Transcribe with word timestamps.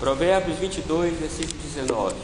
Provérbios 0.00 0.58
22, 0.58 1.18
versículo 1.18 1.58
19. 1.62 2.14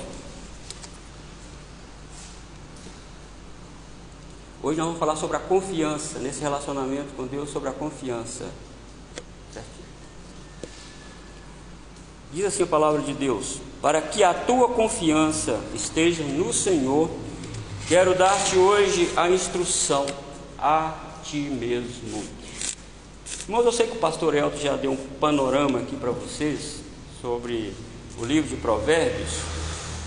Hoje 4.62 4.78
nós 4.78 4.86
vamos 4.86 4.98
falar 4.98 5.14
sobre 5.14 5.36
a 5.36 5.40
confiança, 5.40 6.18
nesse 6.18 6.40
relacionamento 6.40 7.14
com 7.14 7.26
Deus, 7.26 7.50
sobre 7.50 7.68
a 7.68 7.72
confiança. 7.72 8.46
Diz 12.32 12.46
assim 12.46 12.62
a 12.62 12.66
palavra 12.66 13.02
de 13.02 13.12
Deus: 13.12 13.60
Para 13.82 14.00
que 14.00 14.24
a 14.24 14.32
tua 14.32 14.70
confiança 14.70 15.60
esteja 15.74 16.24
no 16.24 16.54
Senhor, 16.54 17.10
quero 17.86 18.14
dar-te 18.14 18.56
hoje 18.56 19.12
a 19.14 19.28
instrução 19.28 20.06
a 20.58 20.94
ti 21.22 21.40
mesmo. 21.40 22.24
Irmãos, 23.46 23.66
eu 23.66 23.72
sei 23.72 23.86
que 23.86 23.98
o 23.98 24.00
pastor 24.00 24.34
Elton 24.34 24.56
já 24.56 24.76
deu 24.76 24.92
um 24.92 24.96
panorama 24.96 25.80
aqui 25.80 25.94
para 25.94 26.10
vocês 26.10 26.85
sobre 27.26 27.74
o 28.20 28.24
livro 28.24 28.48
de 28.48 28.54
Provérbios, 28.54 29.40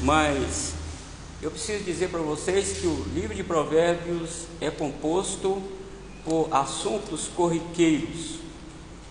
mas 0.02 0.74
eu 1.42 1.52
preciso 1.52 1.84
dizer 1.84 2.08
para 2.08 2.22
vocês 2.22 2.78
que 2.78 2.88
o 2.88 3.06
livro 3.14 3.36
de 3.36 3.44
Provérbios 3.44 4.46
é 4.62 4.72
composto 4.72 5.62
por 6.24 6.48
assuntos 6.50 7.28
corriqueiros, 7.36 8.40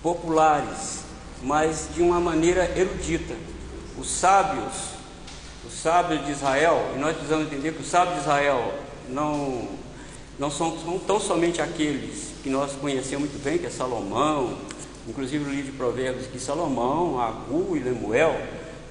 populares, 0.02 1.00
mas 1.42 1.90
de 1.94 2.00
uma 2.00 2.18
maneira 2.18 2.72
erudita. 2.74 3.34
Os 3.98 4.08
sábios, 4.08 4.72
os 5.66 5.74
sábios 5.74 6.24
de 6.24 6.32
Israel, 6.32 6.92
e 6.96 6.98
nós 6.98 7.12
precisamos 7.12 7.46
entender 7.46 7.74
que 7.74 7.82
os 7.82 7.88
sábios 7.88 8.14
de 8.14 8.20
Israel 8.22 8.72
não, 9.10 9.68
não 10.38 10.50
são, 10.50 10.78
são 10.82 10.98
tão 10.98 11.20
somente 11.20 11.60
aqueles 11.60 12.28
que 12.42 12.48
nós 12.48 12.72
conhecemos 12.72 13.28
muito 13.28 13.44
bem, 13.44 13.58
que 13.58 13.66
é 13.66 13.70
Salomão, 13.70 14.56
inclusive 15.08 15.44
o 15.44 15.50
livro 15.50 15.72
de 15.72 15.76
Provérbios 15.76 16.26
que 16.26 16.38
Salomão, 16.38 17.20
Agu 17.20 17.76
e 17.76 17.80
Lemuel, 17.80 18.38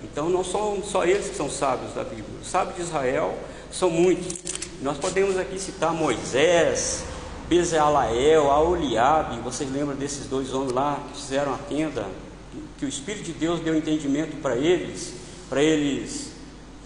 então 0.03 0.29
não 0.29 0.43
são 0.43 0.81
só 0.83 1.05
eles 1.05 1.29
que 1.29 1.35
são 1.35 1.49
sábios 1.49 1.93
da 1.93 2.03
Bíblia. 2.03 2.39
Os 2.41 2.47
sábios 2.47 2.75
de 2.75 2.81
Israel 2.81 3.37
são 3.71 3.89
muitos. 3.89 4.35
Nós 4.81 4.97
podemos 4.97 5.37
aqui 5.37 5.59
citar 5.59 5.93
Moisés, 5.93 7.03
Bezalael, 7.47 8.51
Aoliabe, 8.51 9.39
vocês 9.41 9.71
lembram 9.71 9.95
desses 9.95 10.27
dois 10.27 10.53
homens 10.53 10.73
lá 10.73 11.01
que 11.07 11.19
fizeram 11.19 11.53
a 11.53 11.57
tenda 11.57 12.05
que 12.77 12.85
o 12.85 12.89
Espírito 12.89 13.25
de 13.25 13.33
Deus 13.33 13.59
deu 13.59 13.75
entendimento 13.75 14.35
para 14.41 14.55
eles, 14.55 15.13
para 15.49 15.63
eles 15.63 16.36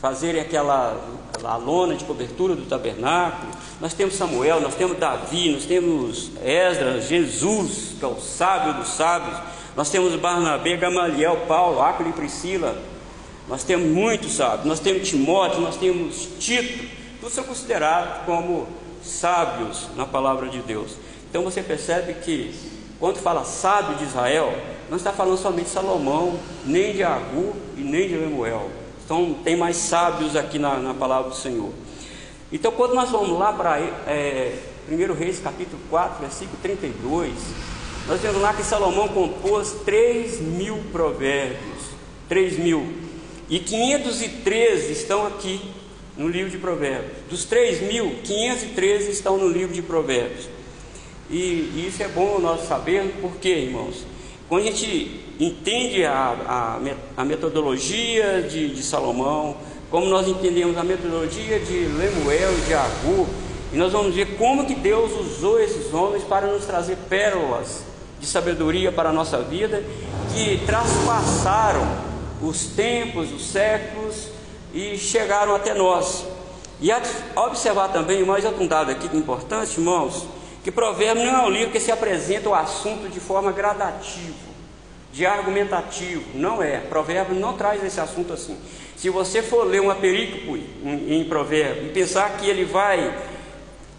fazerem 0.02 0.42
aquela 0.42 1.00
a 1.44 1.56
lona 1.56 1.96
de 1.96 2.04
cobertura 2.06 2.56
do 2.56 2.66
tabernáculo. 2.66 3.52
Nós 3.80 3.94
temos 3.94 4.16
Samuel, 4.16 4.60
nós 4.60 4.76
temos 4.76 4.98
Davi, 4.98 5.52
nós 5.52 5.66
temos 5.66 6.32
Esdras, 6.44 7.08
Jesus, 7.08 7.96
que 8.00 8.06
é 8.06 8.08
o 8.08 8.20
sábio 8.20 8.74
dos 8.74 8.90
sábios. 8.90 9.38
Nós 9.76 9.90
temos 9.90 10.16
Barnabé, 10.16 10.76
Gamaliel, 10.76 11.46
Paulo, 11.48 11.82
Áquila 11.82 12.10
e 12.10 12.14
Priscila. 12.14 12.78
Nós 13.48 13.64
temos 13.64 13.88
muitos 13.88 14.34
sábios. 14.34 14.66
Nós 14.66 14.80
temos 14.80 15.08
Timóteo, 15.08 15.62
nós 15.62 15.78
temos 15.78 16.28
Tito. 16.40 16.86
Todos 17.20 17.34
são 17.34 17.44
considerados 17.44 18.26
como 18.26 18.68
sábios 19.04 19.88
na 19.96 20.06
palavra 20.06 20.50
de 20.50 20.60
Deus. 20.60 20.92
Então 21.30 21.44
você 21.44 21.62
percebe 21.62 22.16
que 22.16 22.54
quando 23.00 23.18
fala 23.18 23.44
sábio 23.44 23.96
de 23.96 24.04
Israel, 24.04 24.54
não 24.90 24.98
está 24.98 25.12
falando 25.12 25.38
somente 25.38 25.66
de 25.66 25.72
Salomão, 25.72 26.38
nem 26.66 26.94
de 26.94 27.04
Agu 27.04 27.56
e 27.78 27.82
nem 27.82 28.08
de 28.08 28.16
Lemuel. 28.16 28.81
Então 29.12 29.34
tem 29.44 29.58
mais 29.58 29.76
sábios 29.76 30.38
aqui 30.38 30.58
na, 30.58 30.78
na 30.78 30.94
palavra 30.94 31.31
do 31.31 31.36
Senhor. 31.36 31.70
Então 32.50 32.72
quando 32.72 32.95
nós 32.95 33.09
vamos 33.09 33.38
lá 33.38 33.52
para 33.52 33.78
é, 33.78 34.58
1 34.90 35.14
Reis 35.14 35.38
capítulo 35.38 35.81
4, 35.90 36.22
versículo 36.22 36.58
32, 36.62 37.34
nós 38.08 38.22
vemos 38.22 38.42
lá 38.42 38.53
que 38.53 38.64
Salomão 38.64 39.09
compôs 39.09 39.73
3 39.84 40.40
mil 40.40 40.78
provérbios. 40.94 41.90
3 42.30 42.59
mil. 42.59 42.88
E 43.50 43.59
513 43.59 44.94
estão 44.94 45.28
aqui 45.28 45.59
no 46.16 46.30
livro 46.30 46.50
de 46.50 46.58
provérbios. 46.58 47.12
Dos 47.30 47.44
3 47.44 47.81
mil, 47.92 48.16
513 48.23 49.12
estão 49.12 49.38
no 49.38 49.50
livro 49.50 49.75
de 49.75 49.81
provérbios. 49.81 50.47
E, 51.30 51.36
e 51.36 51.86
isso 51.86 52.02
é 52.02 52.07
bom 52.07 52.40
nós 52.40 52.62
sabermos, 52.62 53.16
por 53.16 53.36
quê, 53.41 53.56
irmãos? 53.56 54.06
Quando 54.47 54.62
a 54.62 54.72
gente 54.72 55.31
entende 55.46 56.06
a, 56.06 56.35
a, 56.47 56.79
a 57.18 57.25
metodologia 57.25 58.44
de, 58.44 58.75
de, 58.75 58.84
Salomão, 58.84 59.57
como 59.90 60.06
nós 60.06 60.28
entendemos 60.28 60.78
a 60.78 60.84
metodologia 60.84 61.59
de 61.59 61.85
Lemuel 61.85 62.57
e 62.59 62.62
de 62.62 62.74
Agu, 62.75 63.28
e 63.74 63.75
nós 63.75 63.91
vamos 63.91 64.13
ver 64.13 64.38
como 64.38 64.66
que 64.66 64.75
Deus 64.75 65.12
usou 65.19 65.59
esses 65.59 65.91
homens 65.94 66.24
para 66.24 66.46
nos 66.46 66.66
trazer 66.66 66.96
pérolas 67.09 67.84
de 68.19 68.28
sabedoria 68.28 68.91
para 68.91 69.09
a 69.09 69.13
nossa 69.13 69.41
vida, 69.41 69.84
que 70.31 70.63
traspassaram 70.66 71.88
os 72.41 72.68
tempos, 72.68 73.31
os 73.34 73.47
séculos 73.47 74.28
e 74.74 74.96
chegaram 74.97 75.56
até 75.56 75.74
nós. 75.74 76.25
E 76.80 76.91
a 76.91 77.01
observar 77.38 77.90
também, 77.90 78.24
mais 78.24 78.46
outro 78.46 78.68
dado 78.68 78.91
aqui 78.91 79.07
importante, 79.18 79.80
irmãos, 79.80 80.28
que 80.63 80.72
provérbio 80.72 81.25
não 81.25 81.35
é 81.35 81.47
um 81.47 81.50
livro 81.50 81.72
que 81.72 81.80
se 81.80 81.91
apresenta 81.91 82.50
o 82.50 82.53
assunto 82.53 83.09
de 83.09 83.19
forma 83.19 83.51
gradativa, 83.51 84.50
de 85.12 85.26
argumentativo, 85.26 86.24
não 86.34 86.62
é. 86.62 86.78
Provérbio 86.78 87.36
não 87.36 87.54
traz 87.54 87.84
esse 87.84 88.00
assunto 88.00 88.34
assim. 88.34 88.58
Se 88.96 89.10
você 89.10 89.42
for 89.42 89.64
ler 89.66 89.82
uma 89.82 89.96
perícope 89.96 90.64
em, 90.84 91.20
em 91.20 91.24
provérbio 91.26 91.88
e 91.88 91.90
pensar 91.90 92.38
que 92.38 92.48
ele 92.48 92.66
vai 92.66 93.14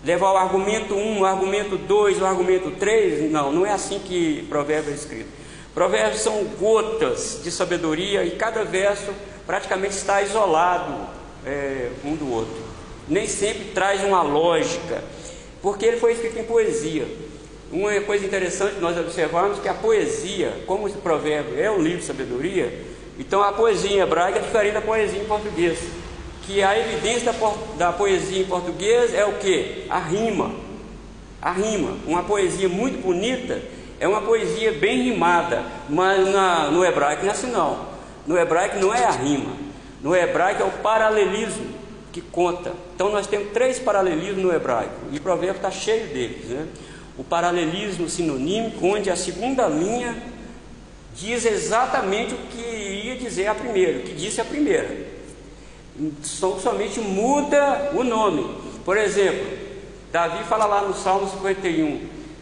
levar 0.04 0.32
o 0.32 0.36
argumento 0.36 0.94
1, 0.94 1.20
o 1.20 1.24
argumento 1.24 1.76
2, 1.76 2.20
o 2.20 2.26
argumento 2.26 2.70
3, 2.72 3.30
não, 3.30 3.52
não 3.52 3.66
é 3.66 3.72
assim 3.72 3.98
que 3.98 4.46
provérbio 4.48 4.92
é 4.92 4.94
escrito. 4.94 5.42
Provérbios 5.74 6.20
são 6.20 6.44
gotas 6.58 7.40
de 7.42 7.50
sabedoria 7.50 8.24
e 8.24 8.32
cada 8.32 8.62
verso 8.62 9.10
praticamente 9.46 9.94
está 9.94 10.20
isolado 10.20 11.08
é, 11.46 11.90
um 12.04 12.14
do 12.14 12.30
outro. 12.30 12.62
Nem 13.08 13.26
sempre 13.26 13.64
traz 13.72 14.04
uma 14.04 14.22
lógica 14.22 15.02
porque 15.62 15.86
ele 15.86 15.96
foi 15.96 16.12
escrito 16.12 16.38
em 16.38 16.44
poesia. 16.44 17.06
Uma 17.72 17.98
coisa 18.02 18.26
interessante 18.26 18.78
nós 18.80 18.98
observamos 18.98 19.58
que 19.58 19.66
a 19.66 19.72
poesia, 19.72 20.52
como 20.66 20.86
esse 20.86 20.98
provérbio 20.98 21.58
é 21.58 21.70
um 21.70 21.80
livro 21.80 22.00
de 22.00 22.04
sabedoria, 22.04 22.70
então 23.18 23.42
a 23.42 23.50
poesia 23.50 23.92
em 23.92 24.00
hebraico 24.00 24.38
é 24.38 24.42
diferente 24.42 24.74
da 24.74 24.82
poesia 24.82 25.22
em 25.22 25.24
português. 25.24 25.78
Que 26.42 26.62
a 26.62 26.78
evidência 26.78 27.32
da, 27.32 27.54
da 27.78 27.92
poesia 27.92 28.42
em 28.42 28.44
português 28.44 29.14
é 29.14 29.24
o 29.24 29.34
que? 29.38 29.86
A 29.88 29.98
rima. 29.98 30.52
A 31.40 31.50
rima. 31.50 31.96
Uma 32.06 32.22
poesia 32.22 32.68
muito 32.68 33.00
bonita 33.00 33.62
é 33.98 34.06
uma 34.06 34.20
poesia 34.20 34.72
bem 34.72 35.04
rimada, 35.04 35.64
mas 35.88 36.28
na, 36.28 36.70
no 36.70 36.84
hebraico 36.84 37.22
não 37.22 37.30
é 37.30 37.32
assim 37.32 37.50
não. 37.50 37.86
No 38.26 38.36
hebraico 38.36 38.78
não 38.80 38.92
é 38.92 39.02
a 39.02 39.12
rima. 39.12 39.52
No 40.02 40.14
hebraico 40.14 40.62
é 40.62 40.66
o 40.66 40.72
paralelismo 40.72 41.66
que 42.12 42.20
conta. 42.20 42.72
Então 42.94 43.10
nós 43.10 43.26
temos 43.26 43.50
três 43.52 43.78
paralelismos 43.78 44.42
no 44.42 44.52
hebraico, 44.52 44.94
e 45.10 45.16
o 45.16 45.22
provérbio 45.22 45.56
está 45.56 45.70
cheio 45.70 46.08
deles. 46.08 46.44
Né? 46.46 46.66
O 47.16 47.24
paralelismo 47.24 48.08
sinonímico, 48.08 48.86
onde 48.86 49.10
a 49.10 49.16
segunda 49.16 49.66
linha 49.68 50.16
diz 51.14 51.44
exatamente 51.44 52.34
o 52.34 52.38
que 52.38 52.60
ia 53.04 53.16
dizer 53.16 53.46
a 53.46 53.54
primeira, 53.54 53.98
o 53.98 54.02
que 54.02 54.14
disse 54.14 54.40
a 54.40 54.44
primeira. 54.44 55.12
Somente 56.22 57.00
muda 57.00 57.90
o 57.94 58.02
nome. 58.02 58.56
Por 58.84 58.96
exemplo, 58.96 59.46
Davi 60.10 60.42
fala 60.44 60.66
lá 60.66 60.82
no 60.82 60.94
Salmo 60.94 61.28
51, 61.28 62.00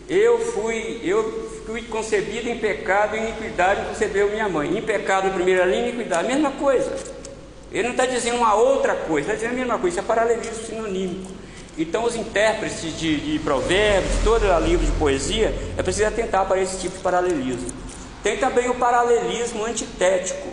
eu 0.09 0.39
fui, 0.53 1.01
eu 1.05 1.63
fui 1.67 1.83
concebido 1.83 2.49
em 2.49 2.59
pecado 2.59 3.17
e 3.17 3.21
iniquidade 3.21 3.87
concebeu 3.87 4.31
minha 4.31 4.49
mãe. 4.49 4.77
Em 4.77 4.83
pecado, 4.83 5.29
na 5.29 5.35
primeira 5.35 5.65
linha, 5.65 5.89
iniquidade, 5.89 6.27
mesma 6.27 6.51
coisa. 6.53 6.93
Ele 7.71 7.85
não 7.85 7.93
está 7.93 8.07
dizendo 8.07 8.39
uma 8.39 8.55
outra 8.55 8.95
coisa, 8.95 9.29
está 9.29 9.35
dizendo 9.35 9.53
a 9.53 9.65
mesma 9.65 9.79
coisa, 9.79 10.01
isso 10.01 10.05
é 10.05 10.09
paralelismo 10.09 10.67
sinonímico. 10.67 11.40
Então, 11.81 12.05
os 12.05 12.15
intérpretes 12.15 12.99
de, 12.99 13.19
de 13.19 13.39
provérbios, 13.39 14.13
todo 14.23 14.45
o 14.45 14.61
livro 14.61 14.85
de 14.85 14.93
poesia, 14.93 15.55
é 15.79 15.83
preciso 15.83 16.09
atentar 16.09 16.47
para 16.47 16.61
esse 16.61 16.79
tipo 16.79 16.99
de 16.99 17.03
paralelismo. 17.03 17.69
Tem 18.23 18.37
também 18.37 18.69
o 18.69 18.75
paralelismo 18.75 19.65
antitético. 19.65 20.47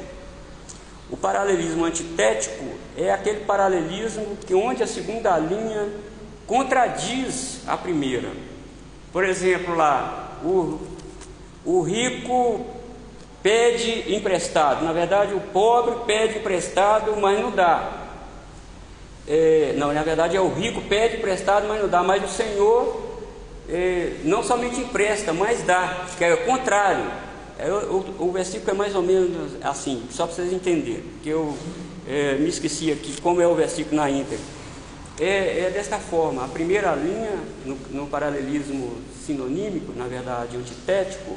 O 1.10 1.18
paralelismo 1.18 1.84
antitético 1.84 2.63
é 2.96 3.12
aquele 3.12 3.42
paralelismo 3.42 4.38
que 4.48 4.56
onde 4.56 4.81
a 4.81 4.88
segunda 4.88 5.38
linha 5.38 5.90
contradiz 6.46 7.60
a 7.68 7.75
primeira. 7.75 8.30
Por 9.12 9.25
exemplo, 9.25 9.75
lá, 9.75 10.40
o, 10.42 10.80
o 11.66 11.81
rico 11.81 12.66
pede 13.44 14.16
emprestado. 14.16 14.86
Na 14.86 14.94
verdade, 14.94 15.34
o 15.34 15.42
pobre 15.42 16.06
pede 16.06 16.40
emprestado, 16.40 17.18
mas 17.18 17.38
não 17.38 17.51
dá. 17.51 18.06
É, 19.27 19.74
não, 19.77 19.91
na 19.91 20.03
verdade 20.03 20.38
é 20.38 20.41
o 20.41 20.47
rico 20.47 20.81
pede 20.83 21.18
emprestado, 21.18 21.68
mas 21.68 21.81
não 21.81 21.89
dá. 21.89 22.01
Mas 22.01 22.24
o 22.24 22.33
Senhor 22.33 23.07
é, 23.69 24.13
não 24.24 24.41
somente 24.41 24.79
empresta, 24.79 25.33
mas 25.33 25.62
dá, 25.63 26.06
que 26.18 26.24
é 26.24 26.33
o 26.33 26.45
contrário. 26.45 27.12
É, 27.59 27.69
o, 27.69 28.06
o, 28.19 28.31
versículo 28.31 28.71
é 28.71 28.74
mais 28.74 28.95
ou 28.95 29.01
menos 29.01 29.53
assim, 29.63 30.03
só 30.12 30.25
para 30.25 30.35
vocês 30.35 30.53
entenderem, 30.53 31.03
que 31.24 31.29
eu 31.29 31.57
é, 32.07 32.35
me 32.35 32.47
esqueci 32.47 32.91
aqui 32.91 33.19
como 33.19 33.41
é 33.41 33.47
o 33.47 33.56
versículo 33.56 33.95
na 33.95 34.09
íntegra. 34.09 34.45
É, 35.19 35.65
é 35.65 35.71
desta 35.74 35.97
forma, 35.97 36.45
a 36.45 36.47
primeira 36.47 36.94
linha, 36.94 37.31
no, 37.65 37.75
no 37.89 38.07
paralelismo 38.07 38.97
sinonímico, 39.25 39.91
na 39.95 40.06
verdade 40.06 40.56
antitético, 40.56 41.35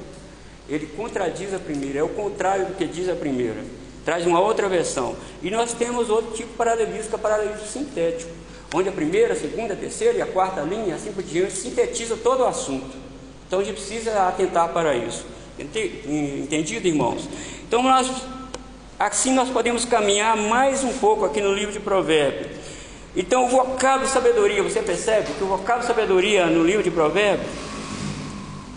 ele 0.68 0.86
contradiz 0.86 1.54
a 1.54 1.58
primeira, 1.58 1.98
é 1.98 2.02
o 2.02 2.10
contrário 2.10 2.66
do 2.66 2.74
que 2.74 2.84
diz 2.84 3.08
a 3.08 3.14
primeira. 3.14 3.64
Traz 4.04 4.26
uma 4.26 4.40
outra 4.40 4.68
versão. 4.68 5.16
E 5.42 5.50
nós 5.50 5.72
temos 5.72 6.08
outro 6.10 6.32
tipo 6.32 6.50
de 6.50 6.56
paralelismo, 6.56 7.08
que 7.08 7.14
é 7.14 7.16
o 7.16 7.18
paralelismo 7.18 7.66
sintético, 7.66 8.30
onde 8.74 8.88
a 8.88 8.92
primeira, 8.92 9.34
a 9.34 9.36
segunda, 9.36 9.74
a 9.74 9.76
terceira 9.76 10.18
e 10.18 10.22
a 10.22 10.26
quarta 10.26 10.60
linha, 10.62 10.94
assim 10.94 11.12
por 11.12 11.22
diante, 11.22 11.52
sintetiza 11.52 12.16
todo 12.16 12.40
o 12.40 12.46
assunto. 12.46 12.96
Então 13.46 13.60
a 13.60 13.64
gente 13.64 13.74
precisa 13.76 14.28
atentar 14.28 14.68
para 14.68 14.94
isso. 14.94 15.26
Entendido, 15.58 16.86
irmãos? 16.86 17.28
Então 17.66 17.82
nós, 17.82 18.10
assim 18.98 19.34
nós 19.34 19.50
podemos 19.50 19.84
caminhar 19.84 20.36
mais 20.36 20.84
um 20.84 20.92
pouco 20.98 21.24
aqui 21.24 21.40
no 21.40 21.52
livro 21.52 21.72
de 21.72 21.80
Provérbios. 21.80 22.58
Então 23.14 23.46
o 23.46 23.48
vocábulo 23.48 24.08
sabedoria, 24.08 24.62
você 24.62 24.80
percebe 24.80 25.32
que 25.36 25.42
o 25.42 25.48
vocábulo 25.48 25.86
sabedoria 25.86 26.46
no 26.46 26.62
livro 26.62 26.82
de 26.82 26.90
Provérbios, 26.90 27.50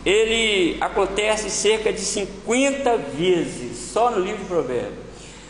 ele 0.03 0.75
acontece 0.81 1.49
cerca 1.49 1.93
de 1.93 2.01
50 2.01 2.97
vezes 2.97 3.77
só 3.77 4.09
no 4.11 4.19
livro 4.19 4.39
de 4.39 4.45
Provérbios. 4.45 5.02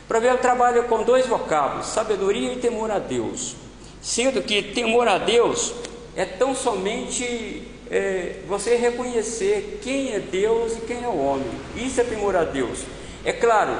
Provérbio 0.07 0.41
trabalha 0.41 0.83
com 0.83 1.03
dois 1.03 1.25
vocábulos, 1.25 1.87
sabedoria 1.87 2.53
e 2.53 2.57
temor 2.57 2.91
a 2.91 2.99
Deus. 2.99 3.55
Sendo 4.01 4.41
que 4.41 4.61
temor 4.61 5.07
a 5.07 5.17
Deus 5.17 5.73
é 6.15 6.25
tão 6.25 6.53
somente 6.53 7.63
é, 7.89 8.39
você 8.47 8.75
reconhecer 8.75 9.79
quem 9.81 10.13
é 10.13 10.19
Deus 10.19 10.73
e 10.73 10.81
quem 10.81 11.03
é 11.03 11.07
o 11.07 11.17
homem. 11.17 11.47
Isso 11.75 12.01
é 12.01 12.03
temor 12.03 12.35
a 12.35 12.43
Deus. 12.43 12.79
É 13.23 13.31
claro, 13.31 13.73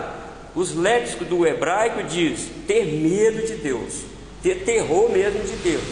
os 0.56 0.76
léxicos 0.76 1.28
do 1.28 1.46
hebraico 1.46 2.04
diz 2.04 2.48
ter 2.66 2.86
medo 2.86 3.46
de 3.46 3.56
Deus, 3.56 4.04
ter 4.42 4.64
terror 4.64 5.12
mesmo 5.12 5.44
de 5.44 5.56
Deus, 5.58 5.84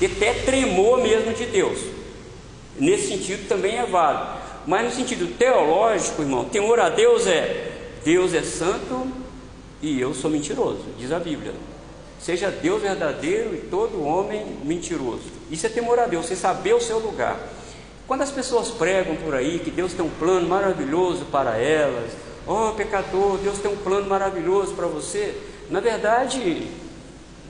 ter 0.00 0.06
até 0.06 0.34
tremor 0.42 1.00
mesmo 1.00 1.32
de 1.32 1.46
Deus. 1.46 1.78
Nesse 2.78 3.08
sentido 3.08 3.46
também 3.46 3.78
é 3.78 3.86
válido. 3.86 4.40
Mas 4.66 4.84
no 4.84 4.90
sentido 4.90 5.36
teológico, 5.38 6.22
irmão, 6.22 6.44
temor 6.46 6.80
a 6.80 6.88
Deus 6.88 7.26
é 7.26 7.68
Deus 8.04 8.32
é 8.32 8.42
santo 8.42 9.06
e 9.82 10.00
eu 10.00 10.14
sou 10.14 10.30
mentiroso, 10.30 10.84
diz 10.98 11.12
a 11.12 11.18
Bíblia. 11.18 11.52
Seja 12.20 12.50
Deus 12.50 12.82
verdadeiro 12.82 13.54
e 13.54 13.58
todo 13.58 14.04
homem 14.04 14.58
mentiroso. 14.62 15.22
Isso 15.50 15.66
é 15.66 15.70
temor 15.70 15.98
a 15.98 16.06
Deus, 16.06 16.26
você 16.26 16.36
saber 16.36 16.74
o 16.74 16.80
seu 16.80 16.98
lugar. 16.98 17.38
Quando 18.06 18.22
as 18.22 18.30
pessoas 18.30 18.68
pregam 18.68 19.16
por 19.16 19.34
aí 19.34 19.58
que 19.60 19.70
Deus 19.70 19.94
tem 19.94 20.04
um 20.04 20.10
plano 20.10 20.46
maravilhoso 20.48 21.24
para 21.26 21.56
elas, 21.56 22.10
oh 22.46 22.72
pecador, 22.72 23.38
Deus 23.38 23.58
tem 23.58 23.70
um 23.70 23.76
plano 23.76 24.06
maravilhoso 24.06 24.74
para 24.74 24.86
você, 24.86 25.34
na 25.70 25.80
verdade, 25.80 26.66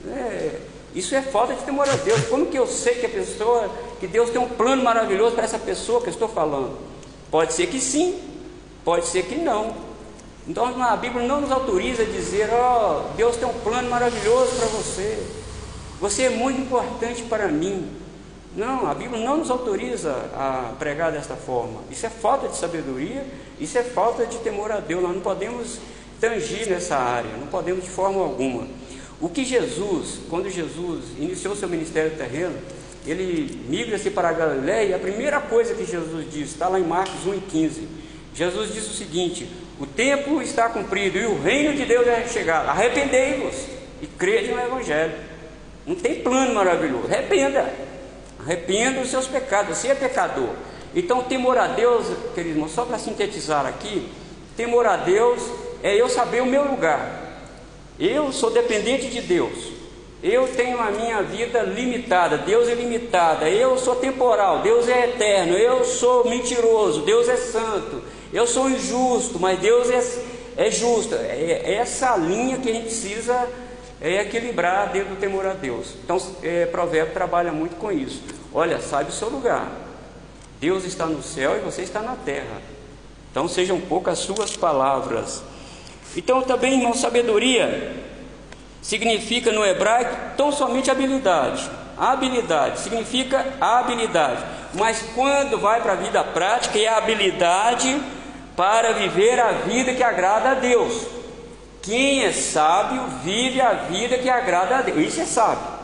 é, 0.07 0.59
isso 0.93 1.15
é 1.15 1.21
falta 1.21 1.53
de 1.53 1.63
temor 1.63 1.89
a 1.89 1.95
Deus. 1.95 2.25
Como 2.27 2.45
que 2.45 2.57
eu 2.57 2.67
sei 2.67 2.95
que 2.95 3.05
a 3.05 3.09
pessoa, 3.09 3.69
que 3.99 4.07
Deus 4.07 4.29
tem 4.29 4.39
um 4.39 4.47
plano 4.47 4.83
maravilhoso 4.83 5.35
para 5.35 5.45
essa 5.45 5.59
pessoa 5.59 6.01
que 6.01 6.07
eu 6.07 6.13
estou 6.13 6.27
falando? 6.27 6.77
Pode 7.29 7.53
ser 7.53 7.67
que 7.67 7.79
sim, 7.79 8.19
pode 8.85 9.07
ser 9.07 9.23
que 9.23 9.35
não. 9.35 9.90
Então 10.51 10.83
a 10.83 10.97
Bíblia 10.97 11.25
não 11.25 11.39
nos 11.39 11.49
autoriza 11.49 12.03
a 12.03 12.05
dizer, 12.05 12.49
ó, 12.51 13.05
oh, 13.05 13.15
Deus 13.15 13.37
tem 13.37 13.47
um 13.47 13.53
plano 13.53 13.89
maravilhoso 13.89 14.57
para 14.57 14.67
você. 14.67 15.17
Você 16.01 16.23
é 16.23 16.29
muito 16.29 16.59
importante 16.59 17.23
para 17.23 17.47
mim. 17.47 17.87
Não, 18.53 18.85
a 18.85 18.93
Bíblia 18.93 19.23
não 19.23 19.37
nos 19.37 19.49
autoriza 19.49 20.11
a 20.35 20.73
pregar 20.77 21.09
desta 21.09 21.37
forma. 21.37 21.79
Isso 21.89 22.05
é 22.05 22.09
falta 22.09 22.49
de 22.49 22.57
sabedoria, 22.57 23.25
isso 23.61 23.77
é 23.77 23.83
falta 23.83 24.25
de 24.25 24.39
temor 24.39 24.73
a 24.73 24.81
Deus. 24.81 25.01
Nós 25.01 25.13
não 25.13 25.21
podemos 25.21 25.79
tangir 26.19 26.67
nessa 26.67 26.97
área, 26.97 27.31
não 27.37 27.47
podemos 27.47 27.85
de 27.85 27.89
forma 27.89 28.21
alguma. 28.21 28.67
O 29.21 29.29
que 29.29 29.45
Jesus, 29.45 30.19
quando 30.29 30.49
Jesus 30.49 31.05
iniciou 31.17 31.55
seu 31.55 31.69
ministério 31.69 32.17
terreno, 32.17 32.57
ele 33.07 33.63
migra-se 33.69 34.09
para 34.09 34.27
a 34.27 34.33
Galiléia 34.33 34.97
a 34.97 34.99
primeira 34.99 35.39
coisa 35.39 35.73
que 35.73 35.85
Jesus 35.85 36.29
diz, 36.29 36.49
está 36.49 36.67
lá 36.67 36.77
em 36.77 36.83
Marcos 36.83 37.25
1 37.25 37.35
e 37.35 37.39
15. 37.39 37.87
Jesus 38.35 38.73
diz 38.73 38.85
o 38.89 38.93
seguinte: 38.93 39.49
o 39.81 39.87
tempo 39.87 40.43
está 40.43 40.69
cumprido 40.69 41.17
e 41.17 41.25
o 41.25 41.41
reino 41.41 41.73
de 41.73 41.85
Deus 41.85 42.07
é 42.07 42.27
chegado. 42.27 42.69
Arrependei-vos 42.69 43.65
e 43.99 44.05
crede 44.05 44.51
no 44.51 44.61
Evangelho. 44.61 45.15
Não 45.87 45.95
tem 45.95 46.21
plano 46.21 46.53
maravilhoso. 46.53 47.07
Arrependa. 47.07 47.73
Arrependa 48.39 49.01
os 49.01 49.09
seus 49.09 49.25
pecados. 49.25 49.75
Você 49.75 49.87
é 49.87 49.95
pecador. 49.95 50.51
Então, 50.93 51.23
temor 51.23 51.57
a 51.57 51.65
Deus, 51.65 52.05
queridos 52.35 52.57
irmãos, 52.57 52.71
só 52.73 52.85
para 52.85 52.99
sintetizar 52.99 53.65
aqui, 53.65 54.07
temor 54.55 54.85
a 54.85 54.97
Deus 54.97 55.41
é 55.81 55.99
eu 55.99 56.07
saber 56.07 56.43
o 56.43 56.45
meu 56.45 56.63
lugar. 56.63 57.49
Eu 57.99 58.31
sou 58.31 58.51
dependente 58.51 59.07
de 59.07 59.21
Deus. 59.21 59.71
Eu 60.21 60.47
tenho 60.49 60.79
a 60.79 60.91
minha 60.91 61.23
vida 61.23 61.63
limitada, 61.63 62.37
Deus 62.37 62.69
é 62.69 62.75
limitada. 62.75 63.49
Eu 63.49 63.79
sou 63.79 63.95
temporal, 63.95 64.59
Deus 64.59 64.87
é 64.87 65.05
eterno. 65.05 65.57
Eu 65.57 65.83
sou 65.83 66.29
mentiroso, 66.29 67.01
Deus 67.01 67.27
é 67.27 67.37
santo. 67.37 68.10
Eu 68.33 68.47
sou 68.47 68.69
injusto, 68.69 69.39
mas 69.39 69.59
Deus 69.59 69.89
é, 69.89 70.65
é 70.67 70.71
justo. 70.71 71.15
É, 71.15 71.61
é 71.65 71.73
essa 71.75 72.15
linha 72.15 72.57
que 72.57 72.69
a 72.69 72.73
gente 72.73 72.85
precisa 72.85 73.47
é, 73.99 74.21
equilibrar 74.21 74.91
dentro 74.91 75.09
do 75.09 75.19
temor 75.19 75.45
a 75.45 75.53
Deus. 75.53 75.95
Então, 76.03 76.17
é, 76.41 76.65
Provérbio 76.65 77.13
trabalha 77.13 77.51
muito 77.51 77.75
com 77.75 77.91
isso. 77.91 78.23
Olha, 78.53 78.79
sabe 78.79 79.09
o 79.09 79.13
seu 79.13 79.29
lugar. 79.29 79.69
Deus 80.59 80.85
está 80.85 81.05
no 81.05 81.21
céu 81.21 81.57
e 81.57 81.59
você 81.59 81.81
está 81.81 82.01
na 82.01 82.15
terra. 82.15 82.61
Então, 83.31 83.47
sejam 83.47 83.79
poucas 83.79 84.19
suas 84.19 84.55
palavras. 84.55 85.43
Então, 86.15 86.41
também, 86.41 86.73
irmão, 86.73 86.93
sabedoria 86.93 87.95
significa 88.81 89.51
no 89.51 89.65
hebraico 89.65 90.35
tão 90.35 90.51
somente 90.51 90.89
habilidade. 90.89 91.69
Habilidade 91.97 92.79
significa 92.79 93.45
habilidade. 93.59 94.43
Mas 94.73 95.03
quando 95.13 95.59
vai 95.59 95.81
para 95.81 95.93
a 95.93 95.97
vida 95.97 96.23
prática, 96.23 96.79
é 96.79 96.87
a 96.87 96.97
habilidade 96.97 98.01
para 98.55 98.93
viver 98.93 99.39
a 99.39 99.51
vida 99.51 99.93
que 99.93 100.03
agrada 100.03 100.51
a 100.51 100.53
Deus. 100.55 101.05
Quem 101.81 102.23
é 102.23 102.31
sábio 102.31 103.03
vive 103.23 103.59
a 103.59 103.73
vida 103.73 104.17
que 104.17 104.29
agrada 104.29 104.77
a 104.77 104.81
Deus. 104.81 104.99
Isso 104.99 105.21
é 105.21 105.25
sábio. 105.25 105.81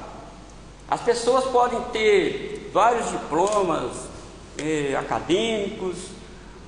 As 0.90 1.02
pessoas 1.02 1.46
podem 1.46 1.81
ter 1.92 2.69
vários 2.74 3.10
diplomas 3.10 3.92
eh, 4.58 4.96
acadêmicos, 4.98 5.98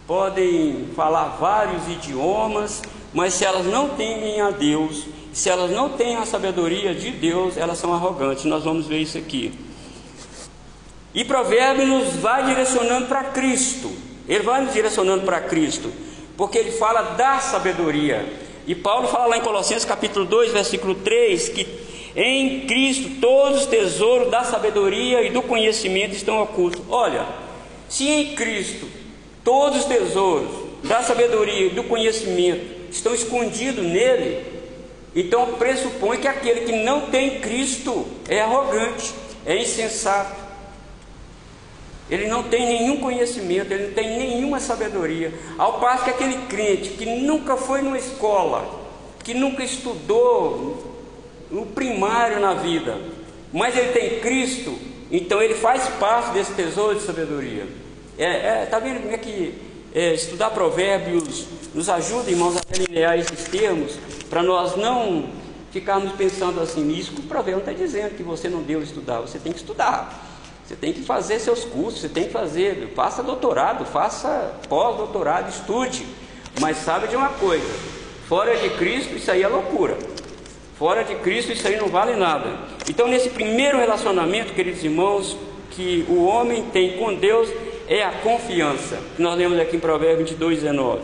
podem 0.08 0.90
falar 0.96 1.38
vários 1.40 1.88
idiomas, 1.88 2.82
mas 3.14 3.36
se 3.36 3.46
elas 3.46 3.66
não 3.66 3.90
temem 3.90 4.42
a 4.42 4.50
Deus, 4.50 5.06
se 5.32 5.50
elas 5.50 5.72
não 5.72 5.90
têm 5.90 6.16
a 6.16 6.26
sabedoria 6.26 6.94
de 6.94 7.12
Deus, 7.12 7.56
elas 7.56 7.78
são 7.78 7.94
arrogantes. 7.94 8.46
Nós 8.46 8.64
vamos 8.64 8.88
ver 8.88 9.00
isso 9.00 9.18
aqui. 9.18 9.54
E 11.14 11.24
Provérbio 11.24 11.88
nos 11.88 12.16
vai 12.16 12.46
direcionando 12.46 13.08
para 13.08 13.26
Cristo. 13.26 14.09
Ele 14.30 14.44
vai 14.44 14.62
nos 14.62 14.74
direcionando 14.74 15.26
para 15.26 15.42
Cristo, 15.42 15.92
porque 16.38 16.60
ele 16.60 16.72
fala 16.72 17.02
da 17.16 17.40
sabedoria. 17.40 18.32
E 18.68 18.76
Paulo 18.76 19.08
fala 19.08 19.26
lá 19.26 19.38
em 19.38 19.42
Colossenses 19.42 19.84
capítulo 19.84 20.24
2, 20.24 20.52
versículo 20.52 20.94
3, 20.94 21.50
que 21.50 21.68
em 22.16 22.68
Cristo 22.68 23.20
todos 23.20 23.62
os 23.62 23.66
tesouros 23.66 24.30
da 24.30 24.44
sabedoria 24.44 25.24
e 25.24 25.32
do 25.32 25.42
conhecimento 25.42 26.16
estão 26.16 26.42
ocultos. 26.42 26.80
Olha, 26.88 27.26
se 27.90 28.08
em 28.08 28.36
Cristo 28.36 28.88
todos 29.44 29.80
os 29.80 29.86
tesouros 29.86 30.50
da 30.84 31.02
sabedoria 31.02 31.66
e 31.66 31.70
do 31.72 31.84
conhecimento 31.84 32.92
estão 32.92 33.16
escondidos 33.16 33.84
nele, 33.84 34.46
então 35.16 35.54
pressupõe 35.54 36.20
que 36.20 36.28
aquele 36.28 36.62
que 36.62 36.84
não 36.84 37.02
tem 37.08 37.40
Cristo 37.40 38.06
é 38.28 38.42
arrogante, 38.42 39.12
é 39.46 39.58
insensato, 39.58 40.39
ele 42.10 42.28
não 42.28 42.44
tem 42.44 42.66
nenhum 42.66 42.98
conhecimento, 42.98 43.72
ele 43.72 43.88
não 43.88 43.94
tem 43.94 44.18
nenhuma 44.18 44.60
sabedoria. 44.60 45.34
Ao 45.58 45.80
passo 45.80 46.06
que 46.06 46.10
aquele 46.10 46.38
crente 46.48 46.90
que 46.92 47.06
nunca 47.06 47.56
foi 47.56 47.82
numa 47.82 47.98
escola, 47.98 48.80
que 49.24 49.34
nunca 49.34 49.64
estudou 49.64 50.98
no 51.52 51.68
primário 51.68 52.40
na 52.40 52.54
vida, 52.56 52.98
mas 53.54 53.78
ele 53.78 53.92
tem 53.92 54.20
Cristo, 54.20 54.78
então 55.12 55.42
ele 55.42 55.54
faz 55.54 55.88
parte 56.00 56.32
desse 56.32 56.54
tesouro 56.54 56.96
de 56.96 57.02
sabedoria. 57.04 57.68
É, 58.18 58.64
é, 58.64 58.66
tá 58.66 58.80
vendo 58.80 59.02
como 59.02 59.14
é 59.14 59.18
que 59.18 59.54
é, 59.94 60.14
estudar 60.14 60.50
provérbios 60.50 61.46
nos 61.74 61.90
ajuda, 61.90 62.30
irmãos, 62.30 62.58
a 62.58 62.62
delinear 62.72 63.18
esses 63.18 63.46
termos, 63.46 63.98
para 64.30 64.44
nós 64.44 64.76
não 64.76 65.30
ficarmos 65.72 66.12
pensando 66.14 66.60
assim, 66.60 66.92
isso 66.92 67.12
que 67.12 67.22
o 67.22 67.24
provérbio 67.24 67.60
está 67.60 67.72
dizendo, 67.72 68.16
que 68.16 68.24
você 68.24 68.50
não 68.50 68.62
deu 68.62 68.82
estudar, 68.82 69.20
você 69.20 69.38
tem 69.38 69.52
que 69.52 69.60
estudar. 69.60 70.29
Você 70.70 70.76
tem 70.76 70.94
que 70.94 71.02
fazer 71.02 71.40
seus 71.40 71.66
cursos, 71.66 72.02
você 72.02 72.08
tem 72.08 72.26
que 72.26 72.30
fazer, 72.30 72.94
faça 72.96 73.24
doutorado, 73.24 73.86
faça 73.86 74.54
pós-doutorado, 74.70 75.50
estude. 75.50 76.06
Mas 76.62 76.78
sabe 76.78 77.08
de 77.08 77.16
uma 77.16 77.30
coisa: 77.30 77.66
fora 78.28 78.56
de 78.56 78.70
Cristo, 78.78 79.16
isso 79.16 79.32
aí 79.32 79.42
é 79.42 79.48
loucura. 79.48 79.98
Fora 80.78 81.04
de 81.04 81.16
Cristo, 81.16 81.52
isso 81.52 81.68
aí 81.68 81.76
não 81.76 81.88
vale 81.88 82.16
nada. 82.16 82.52
Então, 82.88 83.08
nesse 83.08 83.32
primeiro 83.32 83.80
relacionamento, 83.80 84.54
queridos 84.54 84.84
irmãos, 84.84 85.36
que 85.72 86.06
o 86.08 86.24
homem 86.24 86.62
tem 86.66 87.00
com 87.00 87.16
Deus 87.16 87.50
é 87.88 88.04
a 88.04 88.12
confiança. 88.12 89.00
Que 89.16 89.24
nós 89.24 89.36
lemos 89.36 89.60
aqui 89.60 89.76
em 89.76 89.80
Provérbios 89.80 90.30
22, 90.30 90.62
19. 90.62 91.02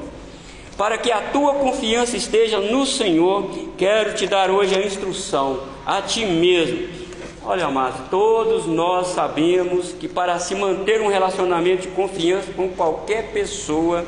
Para 0.78 1.00
que 1.00 1.12
a 1.12 1.22
tua 1.32 1.56
confiança 1.56 2.16
esteja 2.16 2.60
no 2.60 2.86
Senhor, 2.86 3.50
quero 3.80 4.14
te 4.14 4.28
dar 4.28 4.52
hoje 4.52 4.76
a 4.76 4.86
instrução 4.86 5.64
a 5.84 6.04
ti 6.04 6.24
mesmo 6.24 7.05
Olha, 7.48 7.68
amados, 7.68 8.10
todos 8.10 8.66
nós 8.66 9.10
sabemos 9.10 9.92
que 9.94 10.08
para 10.08 10.40
se 10.40 10.56
manter 10.56 11.00
um 11.00 11.08
relacionamento 11.08 11.84
de 11.84 11.90
confiança 11.90 12.52
com 12.54 12.70
qualquer 12.70 13.32
pessoa, 13.34 14.04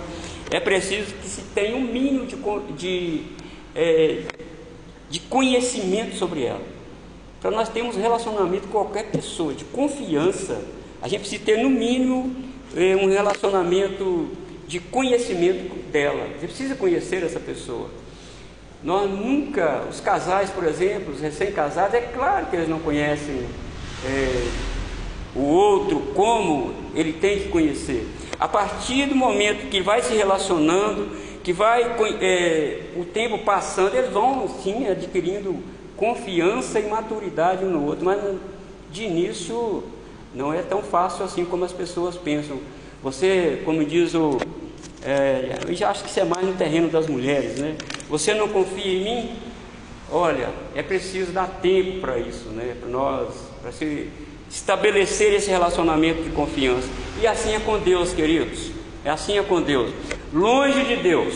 é 0.50 0.60
preciso 0.60 1.14
que 1.14 1.28
se 1.28 1.42
tenha 1.54 1.78
um 1.78 1.82
mínimo 1.82 2.26
de, 2.26 2.36
de 2.74 3.24
é, 3.76 4.24
de 5.08 5.20
conhecimento 5.20 6.16
sobre 6.16 6.46
ela. 6.46 6.62
Para 7.40 7.52
nós 7.52 7.70
termos 7.70 7.96
relacionamento 7.96 8.64
com 8.70 8.72
qualquer 8.84 9.12
pessoa, 9.12 9.54
de 9.54 9.64
confiança, 9.66 10.60
a 11.00 11.08
gente 11.08 11.20
precisa 11.20 11.44
ter 11.46 11.58
no 11.58 11.70
mínimo 11.70 12.36
é, 12.76 12.96
um 12.96 13.08
relacionamento 13.08 14.30
de 14.68 14.80
conhecimento 14.80 15.76
dela. 15.92 16.28
Você 16.40 16.48
precisa 16.48 16.76
conhecer 16.76 17.24
essa 17.24 17.40
pessoa. 17.40 17.88
Nós 18.84 19.10
nunca, 19.10 19.84
os 19.90 20.00
casais, 20.00 20.50
por 20.50 20.64
exemplo, 20.64 21.14
os 21.14 21.20
recém-casados, 21.20 21.96
é 21.96 22.02
claro 22.02 22.46
que 22.46 22.56
eles 22.56 22.70
não 22.70 22.80
conhecem 22.80 23.46
é, 24.06 24.48
o 25.36 25.42
outro 25.42 26.00
como 26.14 26.74
ele 26.94 27.14
tem 27.14 27.40
que 27.40 27.50
conhecer. 27.50 28.08
A 28.40 28.48
partir 28.48 29.08
do 29.08 29.16
momento 29.16 29.68
que 29.70 29.82
vai 29.82 30.04
se 30.04 30.14
relacionando, 30.14 31.10
que 31.44 31.52
vai 31.52 31.84
é, 32.22 32.82
o 32.96 33.04
tempo 33.04 33.40
passando, 33.40 33.96
eles 33.96 34.12
vão 34.12 34.48
sim 34.64 34.88
adquirindo 34.88 35.58
confiança 35.96 36.80
e 36.80 36.88
maturidade 36.88 37.66
um 37.66 37.70
no 37.70 37.86
outro, 37.86 38.06
mas 38.06 38.22
de 38.92 39.04
início 39.04 39.84
não 40.36 40.54
é 40.54 40.62
tão 40.62 40.84
fácil 40.84 41.26
assim 41.26 41.44
como 41.44 41.66
as 41.66 41.74
pessoas 41.74 42.16
pensam. 42.16 42.60
Você, 43.02 43.62
como 43.66 43.84
diz 43.84 44.14
o. 44.14 44.38
É, 45.04 45.60
eu 45.68 45.74
já 45.74 45.90
acho 45.90 46.04
que 46.04 46.10
isso 46.10 46.20
é 46.20 46.26
mais 46.26 46.46
no 46.46 46.54
terreno 46.54 46.90
das 46.90 47.08
mulheres, 47.08 47.60
né? 47.60 47.76
Você 48.10 48.34
não 48.34 48.48
confia 48.48 48.86
em 48.86 49.04
mim? 49.04 49.40
Olha, 50.12 50.50
é 50.76 50.82
preciso 50.82 51.32
dar 51.32 51.48
tempo 51.62 52.00
para 52.00 52.18
isso, 52.18 52.50
né? 52.50 52.76
Para 52.80 52.90
nós, 52.90 53.34
para 53.62 53.72
se 53.72 54.10
estabelecer 54.50 55.34
esse 55.34 55.50
relacionamento 55.50 56.24
de 56.24 56.30
confiança. 56.30 56.88
E 57.22 57.28
assim 57.28 57.54
é 57.54 57.60
com 57.60 57.78
Deus, 57.78 58.14
queridos. 58.14 58.72
É 59.04 59.10
assim 59.10 59.38
é 59.38 59.44
com 59.44 59.62
Deus. 59.62 59.92
Longe 60.34 60.84
de 60.84 60.96
Deus, 60.98 61.34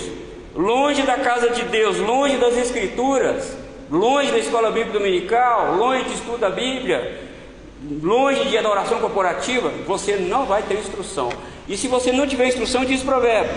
longe 0.55 1.01
da 1.03 1.17
casa 1.17 1.49
de 1.49 1.63
Deus, 1.63 1.97
longe 1.97 2.37
das 2.37 2.57
Escrituras, 2.57 3.55
longe 3.89 4.31
da 4.31 4.39
escola 4.39 4.71
bíblica 4.71 4.97
dominical, 4.97 5.75
longe 5.75 6.05
de 6.05 6.13
estudo 6.13 6.37
da 6.37 6.49
Bíblia, 6.49 7.19
longe 8.01 8.45
de 8.45 8.57
adoração 8.57 8.99
corporativa, 8.99 9.69
você 9.85 10.15
não 10.15 10.45
vai 10.45 10.63
ter 10.63 10.75
instrução. 10.75 11.29
E 11.67 11.75
se 11.75 11.87
você 11.87 12.11
não 12.11 12.27
tiver 12.27 12.47
instrução, 12.47 12.85
diz 12.85 13.01
provérbio, 13.01 13.53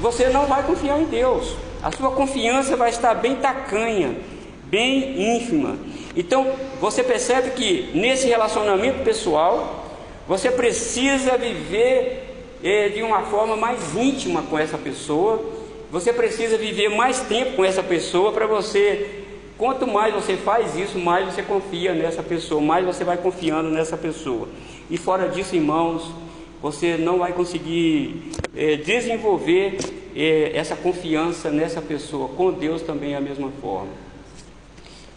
você 0.00 0.28
não 0.28 0.46
vai 0.46 0.62
confiar 0.62 1.00
em 1.00 1.04
Deus. 1.04 1.54
A 1.82 1.90
sua 1.92 2.10
confiança 2.10 2.76
vai 2.76 2.90
estar 2.90 3.14
bem 3.14 3.36
tacanha, 3.36 4.16
bem 4.64 5.36
ínfima. 5.36 5.76
Então, 6.16 6.52
você 6.80 7.02
percebe 7.02 7.50
que 7.50 7.90
nesse 7.94 8.26
relacionamento 8.26 9.04
pessoal, 9.04 9.84
você 10.26 10.50
precisa 10.50 11.36
viver 11.36 12.58
eh, 12.62 12.88
de 12.88 13.02
uma 13.02 13.22
forma 13.22 13.56
mais 13.56 13.94
íntima 13.94 14.42
com 14.42 14.58
essa 14.58 14.76
pessoa. 14.76 15.42
Você 15.90 16.12
precisa 16.12 16.58
viver 16.58 16.88
mais 16.88 17.20
tempo 17.20 17.56
com 17.56 17.64
essa 17.64 17.82
pessoa 17.82 18.32
para 18.32 18.46
você. 18.46 19.24
Quanto 19.56 19.86
mais 19.86 20.14
você 20.14 20.36
faz 20.36 20.76
isso, 20.76 20.98
mais 20.98 21.26
você 21.26 21.42
confia 21.42 21.92
nessa 21.92 22.22
pessoa, 22.22 22.60
mais 22.60 22.84
você 22.84 23.04
vai 23.04 23.16
confiando 23.16 23.70
nessa 23.70 23.96
pessoa. 23.96 24.48
E 24.90 24.96
fora 24.96 25.28
disso, 25.28 25.56
irmãos, 25.56 26.12
você 26.60 26.96
não 26.96 27.18
vai 27.18 27.32
conseguir 27.32 28.32
eh, 28.56 28.76
desenvolver 28.76 29.78
eh, 30.14 30.50
essa 30.54 30.74
confiança 30.74 31.50
nessa 31.50 31.80
pessoa. 31.80 32.28
Com 32.30 32.52
Deus 32.52 32.82
também 32.82 33.14
é 33.14 33.16
a 33.16 33.20
mesma 33.20 33.50
forma. 33.60 33.92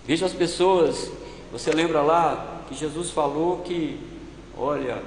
Veja 0.06 0.26
as 0.26 0.34
pessoas, 0.34 1.12
você 1.52 1.72
lembra 1.72 2.02
lá 2.02 2.62
que 2.68 2.76
Jesus 2.76 3.10
falou 3.12 3.60
que, 3.60 4.00
olha, 4.58 5.02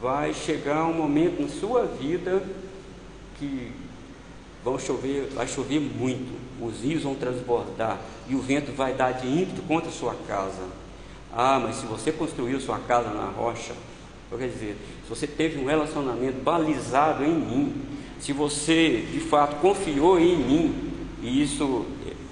vai 0.00 0.32
chegar 0.32 0.86
um 0.86 0.94
momento 0.94 1.42
na 1.42 1.48
sua 1.48 1.84
vida 1.84 2.42
que 3.38 3.72
vão 4.64 4.78
chover, 4.78 5.28
vai 5.34 5.46
chover 5.46 5.80
muito, 5.80 6.32
os 6.60 6.80
rios 6.82 7.02
vão 7.02 7.14
transbordar 7.14 7.98
e 8.28 8.34
o 8.34 8.40
vento 8.40 8.72
vai 8.72 8.94
dar 8.94 9.12
de 9.12 9.26
ímpeto 9.26 9.62
contra 9.62 9.90
a 9.90 9.92
sua 9.92 10.14
casa. 10.26 10.62
Ah, 11.36 11.58
mas 11.58 11.76
se 11.76 11.86
você 11.86 12.12
construiu 12.12 12.60
sua 12.60 12.78
casa 12.78 13.10
na 13.10 13.26
rocha, 13.26 13.74
quer 14.38 14.48
dizer, 14.48 14.76
se 15.02 15.08
você 15.08 15.26
teve 15.26 15.60
um 15.60 15.66
relacionamento 15.66 16.40
balizado 16.42 17.24
em 17.24 17.34
mim, 17.34 17.74
se 18.18 18.32
você 18.32 19.04
de 19.12 19.20
fato 19.20 19.60
confiou 19.60 20.18
em 20.18 20.36
mim, 20.36 20.74
e 21.22 21.42
isso 21.42 21.84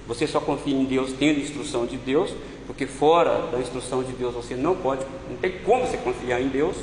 você 0.07 0.27
só 0.27 0.39
confia 0.39 0.75
em 0.75 0.85
Deus 0.85 1.13
tendo 1.13 1.39
instrução 1.39 1.85
de 1.85 1.97
Deus, 1.97 2.33
porque 2.67 2.85
fora 2.85 3.47
da 3.51 3.59
instrução 3.59 4.03
de 4.03 4.11
Deus 4.13 4.33
você 4.33 4.55
não 4.55 4.75
pode, 4.75 5.05
não 5.29 5.37
tem 5.37 5.51
como 5.63 5.85
você 5.85 5.97
confiar 5.97 6.41
em 6.41 6.47
Deus. 6.47 6.75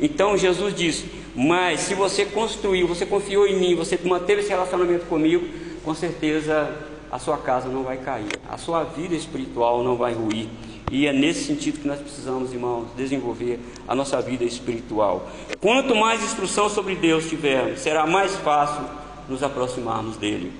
Então 0.00 0.36
Jesus 0.36 0.74
diz: 0.74 1.04
Mas 1.34 1.80
se 1.80 1.94
você 1.94 2.24
construiu, 2.24 2.86
você 2.86 3.04
confiou 3.04 3.46
em 3.46 3.58
mim, 3.58 3.74
você 3.74 3.98
manteve 4.04 4.40
esse 4.40 4.50
relacionamento 4.50 5.06
comigo, 5.06 5.46
com 5.84 5.94
certeza 5.94 6.76
a 7.10 7.18
sua 7.18 7.36
casa 7.38 7.68
não 7.68 7.82
vai 7.82 7.98
cair, 7.98 8.30
a 8.48 8.56
sua 8.56 8.84
vida 8.84 9.14
espiritual 9.14 9.82
não 9.82 9.96
vai 9.96 10.14
ruir. 10.14 10.48
E 10.90 11.06
é 11.06 11.12
nesse 11.12 11.44
sentido 11.44 11.80
que 11.80 11.86
nós 11.86 12.00
precisamos, 12.00 12.52
irmãos, 12.52 12.88
desenvolver 12.96 13.60
a 13.86 13.94
nossa 13.94 14.20
vida 14.20 14.44
espiritual. 14.44 15.30
Quanto 15.60 15.94
mais 15.94 16.22
instrução 16.22 16.68
sobre 16.68 16.96
Deus 16.96 17.28
tivermos, 17.28 17.78
será 17.80 18.06
mais 18.06 18.34
fácil 18.36 18.84
nos 19.28 19.42
aproximarmos 19.42 20.16
dele. 20.16 20.52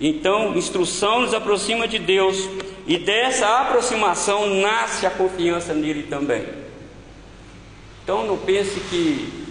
Então, 0.00 0.56
instrução 0.56 1.22
nos 1.22 1.34
aproxima 1.34 1.88
de 1.88 1.98
Deus 1.98 2.48
e 2.86 2.96
dessa 2.96 3.60
aproximação 3.62 4.46
nasce 4.46 5.04
a 5.04 5.10
confiança 5.10 5.74
nele 5.74 6.04
também. 6.04 6.44
Então, 8.04 8.24
não 8.24 8.38
pense 8.38 8.78
que 8.88 9.46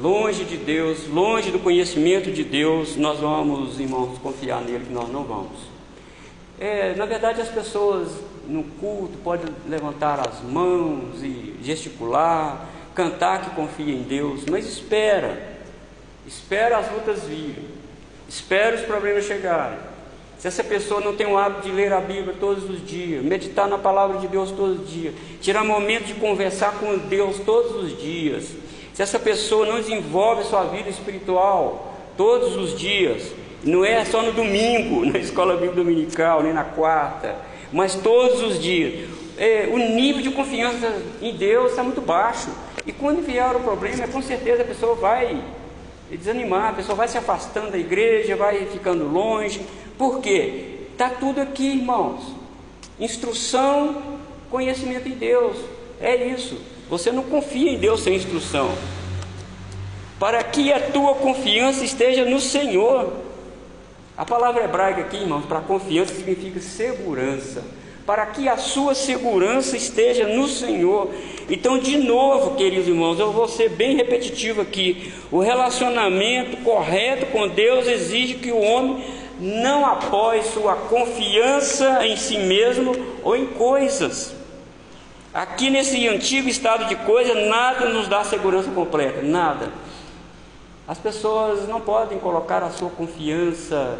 longe 0.00 0.44
de 0.44 0.56
Deus, 0.56 1.06
longe 1.06 1.50
do 1.50 1.58
conhecimento 1.58 2.32
de 2.32 2.42
Deus, 2.42 2.96
nós 2.96 3.20
vamos, 3.20 3.78
irmãos, 3.78 4.18
confiar 4.18 4.62
nele, 4.62 4.86
que 4.86 4.92
nós 4.92 5.10
não 5.10 5.24
vamos. 5.24 5.68
É, 6.58 6.94
na 6.94 7.04
verdade, 7.04 7.42
as 7.42 7.48
pessoas 7.48 8.08
no 8.50 8.64
culto 8.64 9.16
podem 9.22 9.46
levantar 9.68 10.18
as 10.28 10.42
mãos 10.42 11.22
e 11.22 11.54
gesticular, 11.62 12.66
cantar 12.94 13.44
que 13.44 13.50
confia 13.50 13.94
em 13.94 14.02
Deus, 14.02 14.44
mas 14.50 14.66
espera, 14.66 15.56
espera 16.26 16.78
as 16.78 16.92
lutas 16.92 17.22
virem, 17.22 17.64
espera 18.28 18.74
os 18.74 18.82
problemas 18.82 19.24
chegarem. 19.24 19.78
Se 20.36 20.48
essa 20.48 20.64
pessoa 20.64 21.00
não 21.00 21.14
tem 21.14 21.26
o 21.26 21.38
hábito 21.38 21.68
de 21.68 21.70
ler 21.70 21.92
a 21.92 22.00
Bíblia 22.00 22.34
todos 22.40 22.68
os 22.68 22.84
dias, 22.84 23.22
meditar 23.22 23.68
na 23.68 23.78
palavra 23.78 24.18
de 24.18 24.26
Deus 24.26 24.50
todos 24.50 24.80
os 24.80 24.90
dias, 24.90 25.14
tirar 25.40 25.64
momento 25.64 26.06
de 26.06 26.14
conversar 26.14 26.72
com 26.80 26.98
Deus 26.98 27.38
todos 27.40 27.84
os 27.84 28.00
dias, 28.00 28.52
se 28.92 29.02
essa 29.02 29.18
pessoa 29.18 29.64
não 29.64 29.76
desenvolve 29.76 30.42
sua 30.44 30.64
vida 30.64 30.88
espiritual 30.88 31.94
todos 32.16 32.56
os 32.56 32.76
dias, 32.76 33.32
não 33.62 33.84
é 33.84 34.04
só 34.04 34.22
no 34.22 34.32
domingo, 34.32 35.04
na 35.12 35.18
escola 35.18 35.54
bíblica 35.54 35.76
dominical, 35.76 36.42
nem 36.42 36.52
na 36.52 36.64
quarta, 36.64 37.49
mas 37.72 37.94
todos 37.94 38.42
os 38.42 38.60
dias, 38.60 39.08
é, 39.38 39.68
o 39.72 39.78
nível 39.78 40.22
de 40.22 40.30
confiança 40.30 41.02
em 41.22 41.34
Deus 41.34 41.70
está 41.70 41.82
muito 41.82 42.00
baixo. 42.00 42.50
E 42.86 42.92
quando 42.92 43.24
vier 43.24 43.56
o 43.56 43.60
problema, 43.60 44.06
com 44.08 44.20
certeza 44.20 44.62
a 44.62 44.66
pessoa 44.66 44.94
vai 44.94 45.42
desanimar, 46.10 46.70
a 46.70 46.74
pessoa 46.74 46.96
vai 46.96 47.08
se 47.08 47.16
afastando 47.16 47.70
da 47.70 47.78
igreja, 47.78 48.36
vai 48.36 48.66
ficando 48.66 49.06
longe, 49.06 49.60
por 49.96 50.20
quê? 50.20 50.78
Está 50.92 51.10
tudo 51.10 51.40
aqui, 51.40 51.76
irmãos. 51.76 52.34
Instrução, 52.98 54.18
conhecimento 54.50 55.08
em 55.08 55.12
Deus. 55.12 55.56
É 56.00 56.16
isso. 56.16 56.58
Você 56.88 57.12
não 57.12 57.22
confia 57.22 57.70
em 57.70 57.78
Deus 57.78 58.02
sem 58.02 58.16
instrução. 58.16 58.70
Para 60.18 60.42
que 60.42 60.72
a 60.72 60.80
tua 60.90 61.14
confiança 61.14 61.84
esteja 61.84 62.24
no 62.24 62.40
Senhor. 62.40 63.12
A 64.20 64.24
palavra 64.26 64.64
hebraica 64.64 65.00
aqui, 65.00 65.16
irmãos, 65.16 65.46
para 65.46 65.60
confiança 65.60 66.14
significa 66.14 66.60
segurança. 66.60 67.64
Para 68.04 68.26
que 68.26 68.50
a 68.50 68.58
sua 68.58 68.94
segurança 68.94 69.78
esteja 69.78 70.26
no 70.26 70.46
Senhor. 70.46 71.08
Então, 71.48 71.78
de 71.78 71.96
novo, 71.96 72.54
queridos 72.54 72.86
irmãos, 72.86 73.18
eu 73.18 73.32
vou 73.32 73.48
ser 73.48 73.70
bem 73.70 73.96
repetitivo 73.96 74.60
aqui. 74.60 75.10
O 75.32 75.38
relacionamento 75.40 76.58
correto 76.58 77.32
com 77.32 77.48
Deus 77.48 77.86
exige 77.86 78.34
que 78.34 78.52
o 78.52 78.60
homem 78.60 79.02
não 79.40 79.86
apoie 79.86 80.42
sua 80.42 80.74
confiança 80.76 82.06
em 82.06 82.14
si 82.14 82.36
mesmo 82.36 82.92
ou 83.24 83.34
em 83.34 83.46
coisas. 83.46 84.34
Aqui 85.32 85.70
nesse 85.70 86.06
antigo 86.06 86.46
estado 86.46 86.84
de 86.88 86.96
coisa, 87.06 87.34
nada 87.46 87.88
nos 87.88 88.06
dá 88.06 88.22
segurança 88.22 88.70
completa, 88.70 89.22
nada. 89.22 89.70
As 90.86 90.98
pessoas 90.98 91.66
não 91.68 91.80
podem 91.80 92.18
colocar 92.18 92.62
a 92.62 92.68
sua 92.68 92.90
confiança 92.90 93.98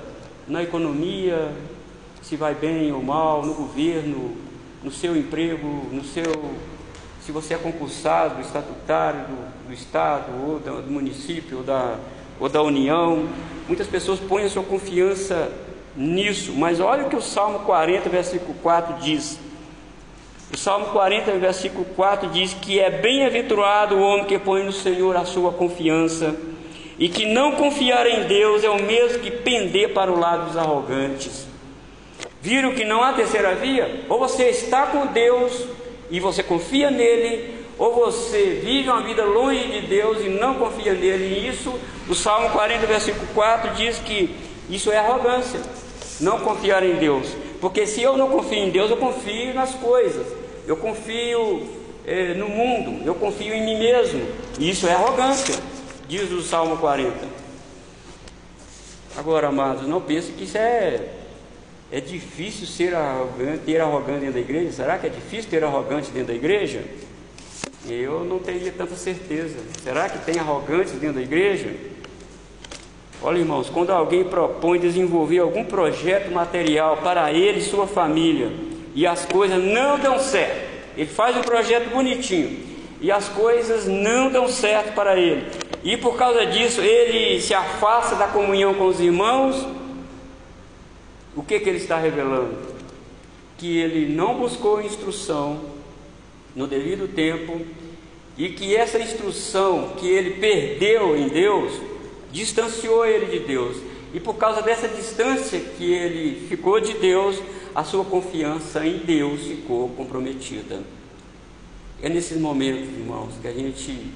na 0.51 0.65
economia, 0.65 1.53
se 2.21 2.35
vai 2.35 2.55
bem 2.55 2.93
ou 2.93 3.01
mal, 3.01 3.47
no 3.47 3.55
governo, 3.55 4.37
no 4.83 4.91
seu 4.91 5.17
emprego, 5.17 5.87
no 5.93 6.05
seu 6.05 6.25
se 7.25 7.31
você 7.31 7.55
é 7.55 7.59
concursado, 7.59 8.41
estatutário 8.41 9.21
do, 9.21 9.69
do 9.69 9.73
estado 9.73 10.33
ou 10.45 10.59
do, 10.59 10.83
do 10.83 10.91
município 10.91 11.59
ou 11.59 11.63
da 11.63 11.97
ou 12.41 12.49
da 12.49 12.63
união. 12.63 13.29
Muitas 13.69 13.87
pessoas 13.87 14.19
põem 14.19 14.45
a 14.45 14.51
sua 14.51 14.65
confiança 14.65 15.53
nisso, 15.95 16.53
mas 16.55 16.81
olha 16.81 17.07
o 17.07 17.09
que 17.09 17.17
o 17.17 17.23
Salmo 17.23 17.61
40, 17.61 18.09
versículo 18.09 18.55
4 18.55 19.01
diz. 19.01 19.39
O 20.53 20.57
Salmo 20.57 20.87
40, 20.87 21.31
versículo 21.33 21.85
4 21.85 22.29
diz 22.31 22.55
que 22.55 22.81
é 22.81 22.91
bem-aventurado 22.91 23.95
o 23.95 24.01
homem 24.01 24.25
que 24.25 24.39
põe 24.39 24.65
no 24.65 24.73
Senhor 24.73 25.17
a 25.17 25.25
sua 25.25 25.53
confiança, 25.53 26.35
e 27.01 27.09
que 27.09 27.25
não 27.25 27.53
confiar 27.53 28.07
em 28.07 28.25
Deus 28.25 28.63
é 28.63 28.69
o 28.69 28.83
mesmo 28.83 29.21
que 29.21 29.31
pender 29.31 29.95
para 29.95 30.13
o 30.13 30.19
lado 30.19 30.49
dos 30.49 30.57
arrogantes. 30.59 31.47
Viram 32.43 32.75
que 32.75 32.85
não 32.85 33.03
há 33.03 33.15
terceira 33.15 33.55
via? 33.55 34.05
Ou 34.07 34.19
você 34.19 34.51
está 34.51 34.87
com 34.87 35.07
Deus 35.07 35.65
e 36.11 36.21
você 36.21 36.43
confia 36.43 36.91
nele, 36.91 37.55
ou 37.79 37.95
você 37.95 38.61
vive 38.63 38.91
uma 38.91 39.03
vida 39.03 39.25
longe 39.25 39.67
de 39.81 39.87
Deus 39.87 40.19
e 40.21 40.29
não 40.29 40.57
confia 40.57 40.93
nele. 40.93 41.25
E 41.25 41.49
isso, 41.49 41.73
o 42.07 42.15
Salmo 42.15 42.51
40, 42.51 42.87
versículo 42.87 43.27
4 43.33 43.75
diz 43.77 43.97
que 43.99 44.37
isso 44.69 44.93
é 44.93 44.99
arrogância, 44.99 45.59
não 46.21 46.41
confiar 46.41 46.83
em 46.83 46.97
Deus. 46.97 47.29
Porque 47.63 47.87
se 47.87 48.03
eu 48.03 48.15
não 48.15 48.29
confio 48.29 48.59
em 48.59 48.71
Deus, 48.71 48.91
eu 48.91 48.99
confio 48.99 49.55
nas 49.55 49.75
coisas, 49.75 50.27
eu 50.67 50.77
confio 50.77 51.67
eh, 52.07 52.35
no 52.35 52.49
mundo, 52.49 53.03
eu 53.07 53.15
confio 53.15 53.55
em 53.55 53.65
mim 53.65 53.79
mesmo. 53.79 54.21
E 54.59 54.69
isso 54.69 54.87
é 54.87 54.93
arrogância, 54.93 55.55
diz 56.11 56.33
o 56.33 56.43
Salmo 56.43 56.77
40. 56.79 57.15
Agora, 59.17 59.47
amados, 59.47 59.87
não 59.87 60.01
pense 60.01 60.33
que 60.33 60.43
isso 60.43 60.59
é, 60.59 61.09
é 61.91 62.01
difícil 62.01 62.67
ser 62.67 62.97
arrogante, 62.97 63.59
ter 63.65 63.81
arrogante 63.81 64.19
dentro 64.19 64.35
da 64.35 64.41
igreja. 64.41 64.73
Será 64.73 64.99
que 64.99 65.07
é 65.07 65.11
difícil 65.11 65.49
ter 65.49 65.63
arrogante 65.63 66.11
dentro 66.11 66.29
da 66.29 66.35
igreja? 66.35 66.83
Eu 67.89 68.25
não 68.25 68.41
teria 68.41 68.73
tanta 68.73 68.97
certeza. 68.97 69.57
Será 69.85 70.09
que 70.09 70.19
tem 70.25 70.41
arrogantes 70.41 70.93
dentro 70.95 71.17
da 71.17 71.23
igreja? 71.23 71.73
Olha, 73.23 73.39
irmãos, 73.39 73.71
quando 73.71 73.91
alguém 73.91 74.25
propõe 74.25 74.81
desenvolver 74.81 75.39
algum 75.39 75.65
projeto 75.65 76.33
material 76.33 76.97
para 76.97 77.33
ele 77.33 77.61
e 77.61 77.63
sua 77.63 77.87
família 77.87 78.51
e 78.95 79.07
as 79.07 79.25
coisas 79.27 79.63
não 79.63 79.99
dão 79.99 80.19
certo, 80.19 80.69
ele 80.97 81.07
faz 81.07 81.37
um 81.37 81.43
projeto 81.43 81.89
bonitinho 81.91 82.59
e 83.01 83.13
as 83.13 83.29
coisas 83.29 83.87
não 83.87 84.31
dão 84.31 84.49
certo 84.49 84.93
para 84.95 85.17
ele, 85.17 85.47
e 85.83 85.97
por 85.97 86.17
causa 86.17 86.47
disso 86.47 86.81
ele 86.81 87.41
se 87.41 87.55
afasta 87.55 88.17
da 88.17 88.29
comunhão 88.29 88.75
com 88.75 88.87
os 88.87 89.01
irmãos, 89.01 89.67
o 91.35 91.43
que, 91.43 91.61
que 91.61 91.69
ele 91.69 91.79
está 91.79 91.97
revelando? 91.97 92.57
Que 93.57 93.79
ele 93.79 94.13
não 94.13 94.39
buscou 94.39 94.83
instrução 94.83 95.61
no 96.55 96.67
devido 96.67 97.09
tempo 97.09 97.61
e 98.37 98.49
que 98.49 98.75
essa 98.75 98.99
instrução 98.99 99.95
que 99.99 100.09
ele 100.09 100.41
perdeu 100.41 101.17
em 101.17 101.29
Deus 101.29 101.73
distanciou 102.33 103.05
ele 103.05 103.27
de 103.27 103.41
Deus. 103.41 103.77
E 104.13 104.19
por 104.19 104.35
causa 104.35 104.63
dessa 104.63 104.89
distância 104.89 105.61
que 105.61 105.93
ele 105.93 106.49
ficou 106.49 106.81
de 106.81 106.95
Deus, 106.95 107.41
a 107.75 107.85
sua 107.85 108.05
confiança 108.05 108.85
em 108.85 108.99
Deus 108.99 109.43
ficou 109.43 109.89
comprometida. 109.91 110.83
É 112.03 112.09
nesses 112.09 112.39
momentos, 112.41 112.89
irmãos, 112.89 113.35
que 113.41 113.47
a 113.47 113.53
gente, 113.53 114.11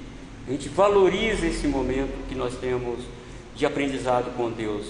a 0.47 0.51
gente 0.51 0.69
valoriza 0.69 1.47
esse 1.47 1.67
momento 1.67 2.27
que 2.27 2.35
nós 2.35 2.55
temos 2.55 2.99
de 3.55 3.65
aprendizado 3.65 4.35
com 4.35 4.51
Deus. 4.51 4.87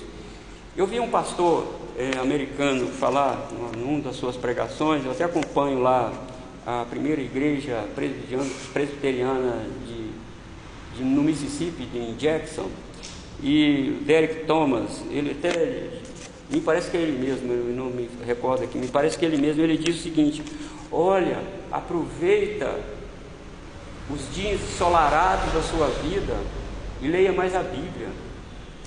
Eu 0.76 0.86
vi 0.86 1.00
um 1.00 1.10
pastor 1.10 1.66
é, 1.98 2.18
americano 2.18 2.88
falar 2.88 3.50
numa 3.78 4.02
das 4.02 4.18
suas 4.18 4.36
pregações, 4.36 5.06
eu 5.06 5.12
até 5.12 5.24
acompanho 5.24 5.80
lá 5.80 6.12
a 6.66 6.86
primeira 6.90 7.22
igreja 7.22 7.86
presbiteriana 8.74 9.66
de, 9.88 10.98
de, 10.98 11.04
no 11.04 11.24
Mississippi, 11.24 11.88
em 11.94 12.16
Jackson, 12.16 12.70
e 13.42 14.02
Derek 14.06 14.46
Thomas, 14.46 15.04
ele 15.10 15.32
até, 15.32 15.90
me 16.50 16.60
parece 16.60 16.90
que 16.90 16.98
é 16.98 17.02
ele 17.02 17.18
mesmo, 17.18 17.54
eu 17.54 17.76
não 17.76 17.86
me 17.86 18.10
recordo 18.26 18.64
aqui, 18.64 18.78
me 18.78 18.88
parece 18.88 19.18
que 19.18 19.24
é 19.24 19.28
ele 19.28 19.38
mesmo, 19.38 19.62
ele 19.62 19.78
diz 19.78 19.98
o 19.98 20.02
seguinte: 20.02 20.44
olha, 20.92 21.40
aproveita 21.72 22.80
os 24.10 24.34
dias 24.34 24.62
ensolarados 24.62 25.54
da 25.54 25.62
sua 25.62 25.88
vida 25.88 26.36
e 27.02 27.08
leia 27.08 27.34
mais 27.34 27.56
a 27.56 27.64
Bíblia, 27.64 28.10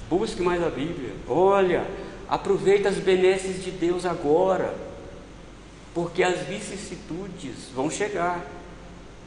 busque 0.09 0.43
mais 0.43 0.63
a 0.63 0.71
Bíblia, 0.71 1.13
olha, 1.29 1.85
aproveita 2.29 2.89
as 2.89 2.97
benesses 2.97 3.63
de 3.63 3.71
Deus 3.71 4.07
agora, 4.07 4.75
porque 5.95 6.23
as 6.23 6.41
vicissitudes 6.47 7.71
vão 7.75 7.91
chegar, 7.91 8.47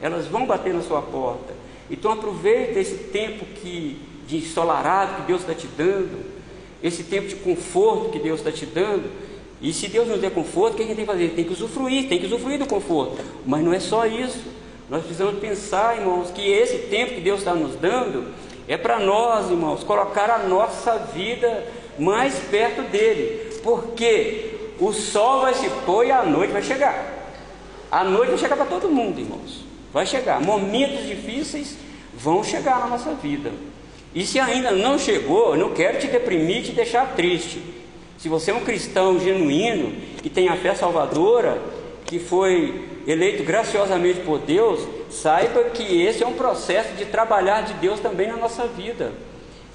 elas 0.01 0.27
vão 0.27 0.45
bater 0.45 0.73
na 0.73 0.81
sua 0.81 1.01
porta. 1.01 1.53
Então 1.89 2.11
aproveita 2.11 2.79
esse 2.79 2.95
tempo 2.95 3.45
que 3.45 4.01
de 4.27 4.37
ensolarado 4.37 5.17
que 5.17 5.27
Deus 5.27 5.41
está 5.41 5.53
te 5.53 5.67
dando, 5.67 6.23
esse 6.81 7.03
tempo 7.03 7.27
de 7.27 7.35
conforto 7.35 8.09
que 8.09 8.19
Deus 8.19 8.39
está 8.39 8.51
te 8.51 8.65
dando. 8.65 9.11
E 9.61 9.71
se 9.73 9.87
Deus 9.87 10.07
nos 10.07 10.19
der 10.19 10.31
conforto, 10.31 10.73
o 10.73 10.77
que 10.77 10.83
a 10.83 10.85
gente 10.87 10.95
tem 10.95 11.05
que 11.05 11.11
fazer? 11.11 11.29
Tem 11.35 11.45
que 11.45 11.53
usufruir, 11.53 12.07
tem 12.07 12.17
que 12.17 12.25
usufruir 12.25 12.57
do 12.57 12.65
conforto. 12.65 13.21
Mas 13.45 13.63
não 13.63 13.71
é 13.73 13.79
só 13.79 14.07
isso. 14.07 14.39
Nós 14.91 15.03
precisamos 15.03 15.39
pensar, 15.39 15.97
irmãos, 15.97 16.31
que 16.31 16.51
esse 16.51 16.79
tempo 16.89 17.13
que 17.13 17.21
Deus 17.21 17.39
está 17.39 17.55
nos 17.55 17.77
dando 17.77 18.25
é 18.67 18.75
para 18.75 18.99
nós, 18.99 19.49
irmãos, 19.49 19.85
colocar 19.85 20.29
a 20.29 20.39
nossa 20.39 20.97
vida 21.13 21.65
mais 21.97 22.37
perto 22.51 22.81
dele. 22.81 23.53
Porque 23.63 24.73
o 24.81 24.91
sol 24.91 25.43
vai 25.43 25.53
se 25.53 25.69
pôr 25.85 26.07
e 26.07 26.11
a 26.11 26.23
noite 26.23 26.51
vai 26.51 26.61
chegar. 26.61 27.31
A 27.89 28.03
noite 28.03 28.31
vai 28.31 28.37
chegar 28.37 28.57
para 28.57 28.65
todo 28.65 28.89
mundo, 28.89 29.17
irmãos. 29.17 29.63
Vai 29.93 30.05
chegar. 30.05 30.41
Momentos 30.41 31.07
difíceis 31.07 31.77
vão 32.13 32.43
chegar 32.43 32.81
na 32.81 32.87
nossa 32.87 33.13
vida. 33.13 33.49
E 34.13 34.25
se 34.25 34.41
ainda 34.41 34.71
não 34.71 34.99
chegou, 34.99 35.55
não 35.55 35.73
quero 35.73 35.99
te 35.99 36.07
deprimir 36.07 36.63
te 36.63 36.73
deixar 36.73 37.15
triste. 37.15 37.63
Se 38.17 38.27
você 38.27 38.51
é 38.51 38.53
um 38.53 38.65
cristão 38.65 39.17
genuíno, 39.17 39.93
que 40.21 40.29
tem 40.29 40.49
a 40.49 40.57
fé 40.57 40.75
salvadora, 40.75 41.61
que 42.05 42.19
foi 42.19 42.90
eleito 43.07 43.43
graciosamente 43.43 44.21
por 44.21 44.39
Deus, 44.39 44.87
saiba 45.09 45.63
que 45.65 46.01
esse 46.01 46.23
é 46.23 46.27
um 46.27 46.33
processo 46.33 46.93
de 46.95 47.05
trabalhar 47.05 47.61
de 47.61 47.73
Deus 47.73 47.99
também 47.99 48.27
na 48.27 48.37
nossa 48.37 48.67
vida. 48.67 49.11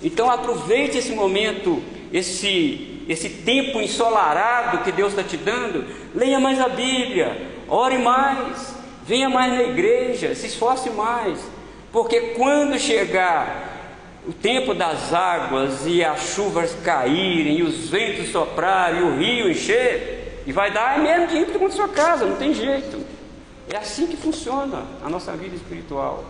Então 0.02 0.30
aproveite 0.30 0.98
esse 0.98 1.12
momento, 1.12 1.82
esse, 2.12 3.04
esse 3.08 3.28
tempo 3.28 3.80
ensolarado 3.80 4.84
que 4.84 4.92
Deus 4.92 5.10
está 5.10 5.22
te 5.22 5.36
dando, 5.36 5.84
leia 6.14 6.38
mais 6.38 6.60
a 6.60 6.68
Bíblia, 6.68 7.36
ore 7.68 7.98
mais, 7.98 8.74
venha 9.04 9.28
mais 9.28 9.52
na 9.52 9.62
igreja, 9.62 10.34
se 10.34 10.46
esforce 10.46 10.90
mais, 10.90 11.38
porque 11.92 12.20
quando 12.36 12.78
chegar 12.78 13.74
o 14.26 14.32
tempo 14.32 14.74
das 14.74 15.14
águas 15.14 15.86
e 15.86 16.04
as 16.04 16.34
chuvas 16.34 16.76
caírem, 16.84 17.58
e 17.58 17.62
os 17.62 17.88
ventos 17.88 18.28
soprarem, 18.30 19.00
e 19.00 19.04
o 19.04 19.16
rio 19.16 19.50
encher, 19.50 20.42
e 20.44 20.52
vai 20.52 20.72
dar 20.72 20.98
mesmo 20.98 21.28
de 21.28 21.38
ímpeto 21.38 21.58
contra 21.58 21.74
a 21.74 21.76
sua 21.76 21.88
casa, 21.88 22.26
não 22.26 22.36
tem 22.36 22.52
jeito. 22.52 23.05
É 23.68 23.76
assim 23.76 24.06
que 24.06 24.16
funciona 24.16 24.84
a 25.04 25.08
nossa 25.08 25.32
vida 25.32 25.56
espiritual. 25.56 26.24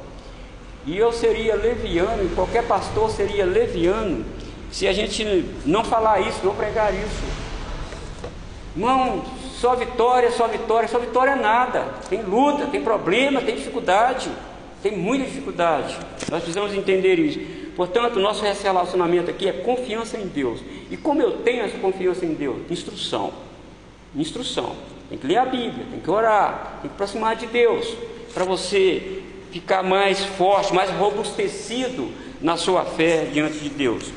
E 0.86 0.96
eu 0.96 1.12
seria 1.12 1.56
leviano, 1.56 2.24
e 2.24 2.34
qualquer 2.34 2.66
pastor 2.66 3.10
seria 3.10 3.44
leviano, 3.44 4.24
se 4.70 4.86
a 4.86 4.92
gente 4.92 5.24
não 5.64 5.84
falar 5.84 6.20
isso, 6.20 6.40
não 6.44 6.54
pregar 6.54 6.92
isso. 6.94 7.24
Irmão, 8.74 9.24
só 9.58 9.74
vitória, 9.74 10.30
só 10.30 10.46
vitória, 10.46 10.88
só 10.88 10.98
vitória 10.98 11.32
é 11.32 11.36
nada. 11.36 11.84
Tem 12.08 12.22
luta, 12.22 12.66
tem 12.66 12.82
problema, 12.82 13.40
tem 13.40 13.56
dificuldade, 13.56 14.30
tem 14.82 14.96
muita 14.96 15.24
dificuldade. 15.24 15.96
Nós 16.30 16.42
precisamos 16.42 16.74
entender 16.74 17.18
isso. 17.18 17.40
Portanto, 17.74 18.18
nosso 18.18 18.42
relacionamento 18.42 19.30
aqui 19.30 19.48
é 19.48 19.52
confiança 19.52 20.16
em 20.16 20.26
Deus. 20.26 20.60
E 20.90 20.96
como 20.96 21.20
eu 21.20 21.38
tenho 21.38 21.64
essa 21.64 21.78
confiança 21.78 22.24
em 22.24 22.34
Deus? 22.34 22.58
Instrução. 22.70 23.32
Instrução. 24.14 24.76
Tem 25.08 25.18
que 25.18 25.26
ler 25.26 25.36
a 25.36 25.44
Bíblia, 25.44 25.86
tem 25.90 26.00
que 26.00 26.10
orar, 26.10 26.78
tem 26.80 26.88
que 26.90 26.94
aproximar 26.94 27.36
de 27.36 27.46
Deus, 27.46 27.86
para 28.34 28.44
você 28.44 29.22
ficar 29.52 29.82
mais 29.82 30.20
forte, 30.20 30.74
mais 30.74 30.90
robustecido 30.90 32.10
na 32.40 32.56
sua 32.56 32.84
fé 32.84 33.28
diante 33.32 33.58
de 33.58 33.68
Deus. 33.68 34.12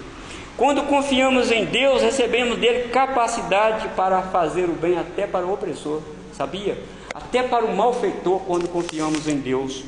Quando 0.57 0.83
confiamos 0.83 1.51
em 1.51 1.63
Deus, 1.63 2.01
recebemos 2.01 2.57
dele 2.57 2.89
capacidade 2.89 3.87
para 3.95 4.21
fazer 4.23 4.65
o 4.65 4.73
bem 4.73 4.97
até 4.97 5.25
para 5.25 5.45
o 5.45 5.53
opressor, 5.53 6.01
sabia? 6.33 6.77
Até 7.13 7.43
para 7.43 7.63
o 7.63 7.75
malfeitor, 7.75 8.41
quando 8.41 8.67
confiamos 8.67 9.27
em 9.27 9.37
Deus. 9.37 9.83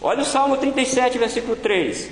Olha 0.00 0.22
o 0.22 0.24
Salmo 0.24 0.56
37, 0.56 1.18
versículo 1.18 1.56
3. 1.56 2.10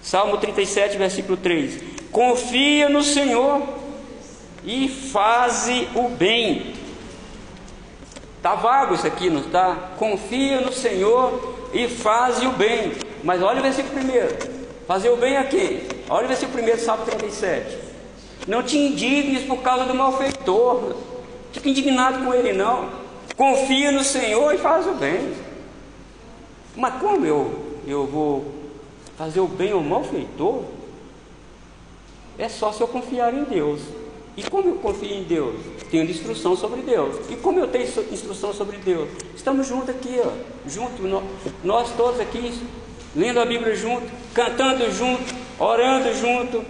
Salmo 0.00 0.38
37, 0.38 0.96
versículo 0.96 1.36
3: 1.36 1.82
Confia 2.10 2.88
no 2.88 3.02
Senhor 3.02 3.62
e 4.64 4.88
faze 4.88 5.88
o 5.94 6.08
bem. 6.08 6.72
Está 8.40 8.54
vago 8.54 8.94
isso 8.94 9.06
aqui, 9.06 9.28
não 9.28 9.42
está? 9.42 9.90
Confia 9.98 10.62
no 10.62 10.72
Senhor 10.72 11.58
e 11.74 11.86
faze 11.86 12.46
o 12.46 12.52
bem. 12.52 12.94
Mas 13.22 13.42
olha 13.42 13.60
o 13.60 13.62
versículo 13.62 13.92
primeiro. 13.92 14.34
Fazer 14.86 15.10
o 15.10 15.16
bem 15.18 15.36
a 15.36 15.44
quem? 15.44 15.82
Olha 16.08 16.24
o 16.24 16.28
versículo 16.28 16.54
primeiro, 16.54 16.80
Salmo 16.80 17.04
37. 17.04 17.76
Não 18.48 18.62
te 18.62 18.78
indignes 18.78 19.42
por 19.42 19.58
causa 19.58 19.84
do 19.84 19.94
malfeitor. 19.94 20.94
Fica 21.52 21.68
indignado 21.68 22.24
com 22.24 22.32
ele, 22.32 22.54
não. 22.54 22.88
Confia 23.36 23.92
no 23.92 24.02
Senhor 24.02 24.54
e 24.54 24.58
faz 24.58 24.86
o 24.86 24.92
bem. 24.92 25.34
Mas 26.74 26.94
como 26.94 27.26
eu, 27.26 27.76
eu 27.86 28.06
vou 28.06 28.54
fazer 29.18 29.40
o 29.40 29.48
bem 29.48 29.72
ao 29.72 29.82
malfeitor, 29.82 30.62
é 32.38 32.48
só 32.48 32.72
se 32.72 32.80
eu 32.80 32.88
confiar 32.88 33.34
em 33.34 33.44
Deus. 33.44 33.82
E 34.40 34.50
como 34.50 34.70
eu 34.70 34.76
confio 34.76 35.10
em 35.10 35.22
Deus? 35.22 35.54
Tendo 35.90 36.10
instrução 36.10 36.56
sobre 36.56 36.80
Deus. 36.80 37.14
E 37.28 37.36
como 37.36 37.58
eu 37.58 37.68
tenho 37.68 37.84
instrução 37.84 38.54
sobre 38.54 38.78
Deus? 38.78 39.06
Estamos 39.36 39.66
juntos 39.66 39.90
aqui, 39.90 40.18
ó, 40.24 40.30
junto, 40.66 41.02
nós 41.62 41.92
todos 41.94 42.18
aqui, 42.18 42.58
lendo 43.14 43.38
a 43.38 43.44
Bíblia 43.44 43.76
junto, 43.76 44.06
cantando 44.32 44.90
junto, 44.90 45.34
orando 45.58 46.14
junto, 46.14 46.64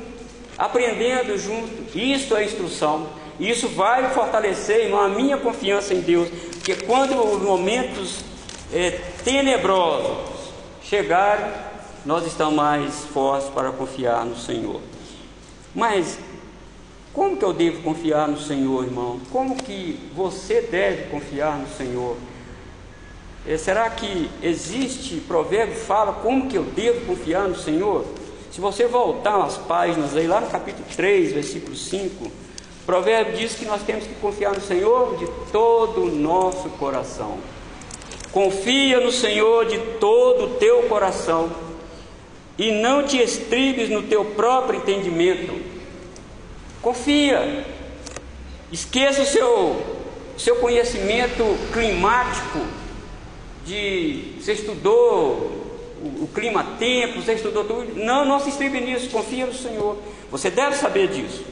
aprendendo 0.58 1.38
junto. 1.38 1.96
Isto 1.96 2.36
é 2.36 2.44
instrução. 2.44 3.06
Isso 3.38 3.68
vai 3.68 4.12
fortalecer, 4.12 4.86
irmão, 4.86 5.02
a 5.02 5.08
minha 5.08 5.36
confiança 5.36 5.94
em 5.94 6.00
Deus. 6.00 6.28
Porque 6.28 6.74
quando 6.74 7.22
os 7.22 7.40
momentos 7.40 8.24
é, 8.72 8.98
tenebrosos 9.22 10.50
chegarem, 10.82 11.52
nós 12.04 12.26
estamos 12.26 12.54
mais 12.54 13.04
fortes 13.12 13.48
para 13.50 13.70
confiar 13.70 14.24
no 14.26 14.36
Senhor. 14.36 14.80
Mas 15.72 16.18
como 17.12 17.36
que 17.36 17.44
eu 17.44 17.52
devo 17.52 17.82
confiar 17.82 18.28
no 18.28 18.38
Senhor, 18.38 18.84
irmão? 18.84 19.20
Como 19.32 19.56
que 19.56 19.98
você 20.14 20.62
deve 20.62 21.10
confiar 21.10 21.58
no 21.58 21.68
Senhor? 21.68 22.16
É, 23.46 23.56
será 23.56 23.88
que 23.90 24.30
existe 24.42 25.16
provérbio 25.16 25.74
fala 25.74 26.12
como 26.12 26.48
que 26.48 26.56
eu 26.56 26.62
devo 26.62 27.06
confiar 27.06 27.48
no 27.48 27.56
Senhor? 27.56 28.04
Se 28.52 28.60
você 28.60 28.86
voltar 28.86 29.38
umas 29.38 29.56
páginas 29.56 30.16
aí, 30.16 30.26
lá 30.26 30.40
no 30.40 30.48
capítulo 30.48 30.84
3, 30.94 31.32
versículo 31.32 31.74
5, 31.74 32.26
o 32.26 32.30
provérbio 32.84 33.36
diz 33.36 33.54
que 33.54 33.64
nós 33.64 33.82
temos 33.82 34.06
que 34.06 34.14
confiar 34.14 34.52
no 34.52 34.60
Senhor 34.60 35.16
de 35.16 35.26
todo 35.50 36.02
o 36.02 36.10
nosso 36.10 36.68
coração. 36.70 37.38
Confia 38.30 39.00
no 39.00 39.10
Senhor 39.10 39.66
de 39.66 39.78
todo 39.98 40.44
o 40.44 40.50
teu 40.56 40.82
coração 40.84 41.50
e 42.58 42.70
não 42.70 43.02
te 43.02 43.18
estribes 43.18 43.88
no 43.88 44.02
teu 44.02 44.24
próprio 44.24 44.78
entendimento. 44.78 45.69
Confia. 46.82 47.64
Esqueça 48.72 49.22
o 49.22 49.26
seu, 49.26 49.86
seu 50.38 50.56
conhecimento 50.56 51.44
climático 51.72 52.60
de 53.66 54.34
você 54.40 54.52
estudou 54.52 55.60
o, 56.02 56.24
o 56.24 56.30
clima 56.32 56.64
tempo, 56.78 57.20
você 57.20 57.34
estudou 57.34 57.64
tudo. 57.64 57.94
Não, 57.96 58.24
não 58.24 58.40
se 58.40 58.50
estribe 58.50 58.80
nisso, 58.80 59.10
confia 59.10 59.46
no 59.46 59.54
Senhor. 59.54 59.98
Você 60.30 60.50
deve 60.50 60.76
saber 60.76 61.08
disso. 61.08 61.44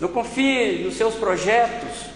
Não 0.00 0.08
confie 0.08 0.84
nos 0.84 0.96
seus 0.96 1.14
projetos, 1.14 2.06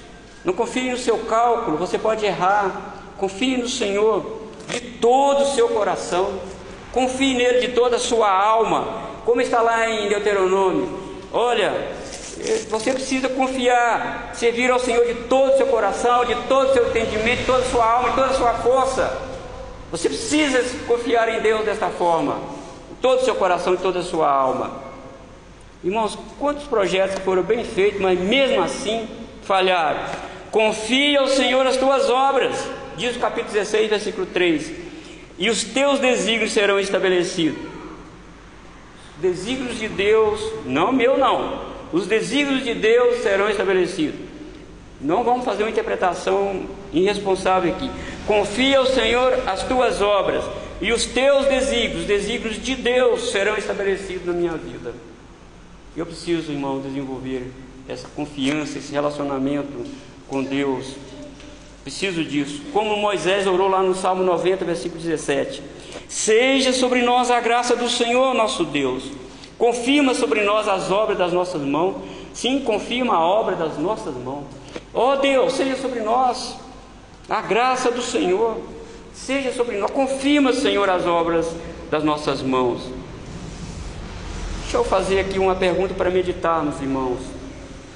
não 0.45 0.53
confie 0.53 0.91
no 0.91 0.99
seu 0.99 1.19
cálculo, 1.19 1.77
você 1.77 1.99
pode 1.99 2.25
errar. 2.25 2.97
Confie 3.17 3.57
no 3.57 3.69
Senhor 3.69 4.43
de 4.69 4.81
todo 4.81 5.43
o 5.43 5.55
seu 5.55 5.69
coração, 5.71 6.39
confie 6.93 7.35
nele 7.35 7.67
de 7.67 7.73
toda 7.73 7.97
a 7.97 7.99
sua 7.99 8.31
alma, 8.31 9.09
como 9.25 9.41
está 9.41 9.61
lá 9.61 9.89
em 9.91 10.09
Deuteronômio. 10.09 10.89
Olha, 11.33 11.98
você 12.69 12.93
precisa 12.93 13.29
confiar, 13.29 14.31
servir 14.35 14.71
ao 14.71 14.79
Senhor 14.79 15.05
de 15.07 15.15
todo 15.25 15.53
o 15.53 15.57
seu 15.57 15.67
coração, 15.67 16.25
de 16.25 16.35
todo 16.49 16.71
o 16.71 16.73
seu 16.73 16.89
entendimento, 16.89 17.41
de 17.41 17.47
toda 17.47 17.59
a 17.59 17.71
sua 17.71 17.85
alma, 17.85 18.11
de 18.11 18.15
toda 18.15 18.29
a 18.29 18.35
sua 18.35 18.55
força. 18.55 19.23
Você 19.91 20.09
precisa 20.09 20.63
confiar 20.87 21.29
em 21.29 21.41
Deus 21.41 21.65
desta 21.65 21.89
forma, 21.89 22.39
todo 23.01 23.21
o 23.21 23.25
seu 23.25 23.35
coração 23.35 23.75
e 23.75 23.79
toda 23.79 24.01
a 24.01 24.03
sua 24.03 24.31
alma. 24.31 24.83
Irmãos, 25.83 26.19
quantos 26.39 26.65
projetos 26.65 27.19
foram 27.25 27.43
bem 27.43 27.65
feitos, 27.65 28.01
mas 28.01 28.19
mesmo 28.19 28.63
assim 28.63 29.09
falharam. 29.43 30.01
Confia 30.51 31.21
ao 31.21 31.29
Senhor 31.29 31.67
as 31.67 31.77
tuas 31.77 32.11
obras, 32.11 32.57
diz 32.97 33.17
o 33.17 33.21
capítulo 33.21 33.53
16, 33.53 33.91
versículo 33.91 34.27
3, 34.27 34.73
e 35.39 35.49
os 35.49 35.63
teus 35.65 35.99
desígnios 35.99 36.53
serão 36.53 36.79
estabelecidos. 36.79 37.63
Desígnios 39.19 39.79
de 39.79 39.89
Deus, 39.89 40.41
não 40.65 40.93
meu 40.93 41.17
não, 41.17 41.78
os 41.93 42.07
desígnios 42.07 42.65
de 42.65 42.75
Deus 42.75 43.23
serão 43.23 43.49
estabelecidos. 43.49 44.21
Não 45.01 45.23
vamos 45.23 45.45
fazer 45.45 45.63
uma 45.63 45.71
interpretação 45.71 46.67
irresponsável 46.93 47.73
aqui. 47.73 47.91
Confia 48.27 48.79
ao 48.79 48.87
Senhor 48.87 49.33
as 49.47 49.63
tuas 49.63 50.03
obras 50.03 50.45
e 50.81 50.93
os 50.93 51.07
teus 51.07 51.47
desígnios, 51.47 52.05
desígnios 52.05 52.61
de 52.61 52.75
Deus, 52.75 53.31
serão 53.31 53.57
estabelecidos 53.57 54.27
na 54.27 54.33
minha 54.33 54.53
vida. 54.53 54.93
Eu 55.97 56.05
preciso, 56.05 56.53
irmão, 56.53 56.81
desenvolver 56.81 57.51
essa 57.89 58.09
confiança, 58.09 58.79
esse 58.79 58.93
relacionamento 58.93 59.85
com 60.27 60.43
Deus. 60.43 60.95
Preciso 61.83 62.25
disso. 62.25 62.63
Como 62.73 62.97
Moisés 62.97 63.47
orou 63.47 63.69
lá 63.69 63.83
no 63.83 63.95
Salmo 63.95 64.23
90, 64.25 64.65
versículo 64.65 65.01
17: 65.01 65.63
Seja 66.09 66.73
sobre 66.73 67.03
nós 67.03 67.31
a 67.31 67.41
graça 67.41 67.75
do 67.75 67.89
Senhor 67.89 68.35
nosso 68.35 68.65
Deus 68.65 69.05
Confirma 69.59 70.15
sobre 70.15 70.45
nós 70.45 70.69
as 70.69 70.91
obras 70.91 71.19
das 71.19 71.33
nossas 71.33 71.61
mãos. 71.63 71.97
Sim, 72.33 72.61
confirma 72.61 73.15
a 73.15 73.21
obra 73.21 73.57
das 73.57 73.77
nossas 73.77 74.15
mãos. 74.15 74.45
Ó 74.95 75.15
oh 75.15 75.17
Deus, 75.17 75.55
seja 75.55 75.77
sobre 75.77 76.01
nós 76.01 76.57
a 77.29 77.43
graça 77.43 77.91
do 77.91 78.01
Senhor. 78.01 78.59
Seja 79.13 79.53
sobre 79.53 79.77
nós. 79.77 79.91
Confirma, 79.91 80.53
Senhor, 80.53 80.89
as 80.89 81.05
obras 81.07 81.53
das 81.91 82.05
nossas 82.05 82.41
mãos. 82.41 82.83
Deixa 84.63 84.77
eu 84.77 84.85
fazer 84.85 85.19
aqui 85.21 85.39
uma 85.39 85.57
pergunta 85.57 85.93
para 85.93 86.11
meditar, 86.11 86.63
meus 86.63 86.81
irmãos. 86.81 87.19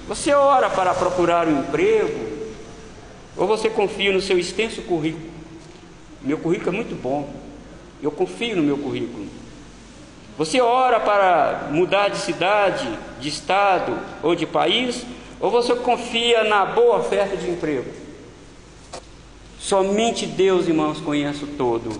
Você 0.08 0.32
ora 0.32 0.68
para 0.68 0.92
procurar 0.94 1.46
um 1.46 1.60
emprego? 1.60 2.32
Ou 3.36 3.46
você 3.46 3.70
confia 3.70 4.12
no 4.12 4.20
seu 4.20 4.38
extenso 4.38 4.82
currículo? 4.82 5.30
Meu 6.20 6.38
currículo 6.38 6.70
é 6.70 6.72
muito 6.72 7.00
bom. 7.00 7.32
Eu 8.02 8.10
confio 8.10 8.56
no 8.56 8.62
meu 8.62 8.78
currículo. 8.78 9.26
Você 10.38 10.60
ora 10.60 10.98
para 10.98 11.68
mudar 11.70 12.08
de 12.08 12.18
cidade, 12.18 12.88
de 13.20 13.28
estado 13.28 13.98
ou 14.22 14.34
de 14.34 14.46
país, 14.46 15.04
ou 15.38 15.50
você 15.50 15.74
confia 15.74 16.44
na 16.44 16.64
boa 16.64 16.98
oferta 16.98 17.36
de 17.36 17.50
emprego? 17.50 17.90
Somente 19.58 20.26
Deus, 20.26 20.66
irmãos, 20.66 21.00
conhece 21.00 21.44
o 21.44 21.46
todo. 21.46 21.90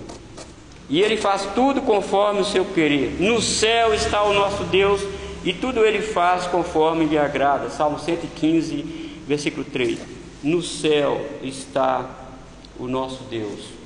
E 0.89 1.01
Ele 1.01 1.17
faz 1.17 1.47
tudo 1.55 1.83
conforme 1.83 2.41
o 2.41 2.45
seu 2.45 2.65
querer. 2.65 3.17
No 3.21 3.41
céu 3.41 3.95
está 3.95 4.23
o 4.23 4.33
nosso 4.33 4.65
Deus 4.65 5.01
e 5.45 5.53
tudo 5.53 5.85
Ele 5.85 6.01
faz 6.01 6.47
conforme 6.47 7.05
lhe 7.05 7.19
agrada. 7.19 7.71
Salmo 7.71 7.99
115, 7.99 9.21
versículo 9.27 9.65
3. 9.65 9.99
No 10.43 10.63
céu 10.63 11.25
está 11.43 12.05
o 12.79 12.89
nosso 12.89 13.25
Deus 13.25 13.83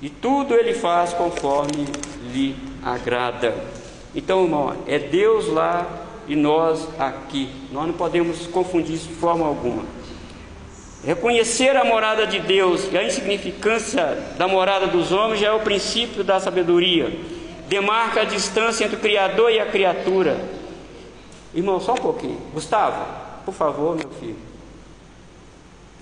e 0.00 0.08
tudo 0.08 0.54
Ele 0.54 0.74
faz 0.74 1.12
conforme 1.12 1.86
lhe 2.32 2.54
agrada. 2.54 2.77
Então, 4.14 4.44
irmão, 4.44 4.76
é 4.86 4.98
Deus 4.98 5.48
lá 5.48 5.86
e 6.26 6.34
nós 6.36 6.88
aqui. 6.98 7.50
Nós 7.72 7.86
não 7.86 7.94
podemos 7.94 8.46
confundir 8.46 8.94
isso 8.94 9.08
de 9.08 9.14
forma 9.14 9.46
alguma. 9.46 9.84
Reconhecer 11.04 11.76
a 11.76 11.84
morada 11.84 12.26
de 12.26 12.40
Deus 12.40 12.88
e 12.92 12.98
a 12.98 13.04
insignificância 13.04 14.04
da 14.36 14.48
morada 14.48 14.86
dos 14.86 15.12
homens 15.12 15.40
já 15.40 15.48
é 15.48 15.52
o 15.52 15.60
princípio 15.60 16.24
da 16.24 16.40
sabedoria. 16.40 17.16
Demarca 17.68 18.22
a 18.22 18.24
distância 18.24 18.84
entre 18.84 18.96
o 18.96 19.00
Criador 19.00 19.50
e 19.50 19.60
a 19.60 19.66
criatura. 19.66 20.40
Irmão, 21.54 21.80
só 21.80 21.92
um 21.92 21.98
pouquinho. 21.98 22.40
Gustavo, 22.52 23.04
por 23.44 23.54
favor, 23.54 23.96
meu 23.96 24.08
filho. 24.20 24.36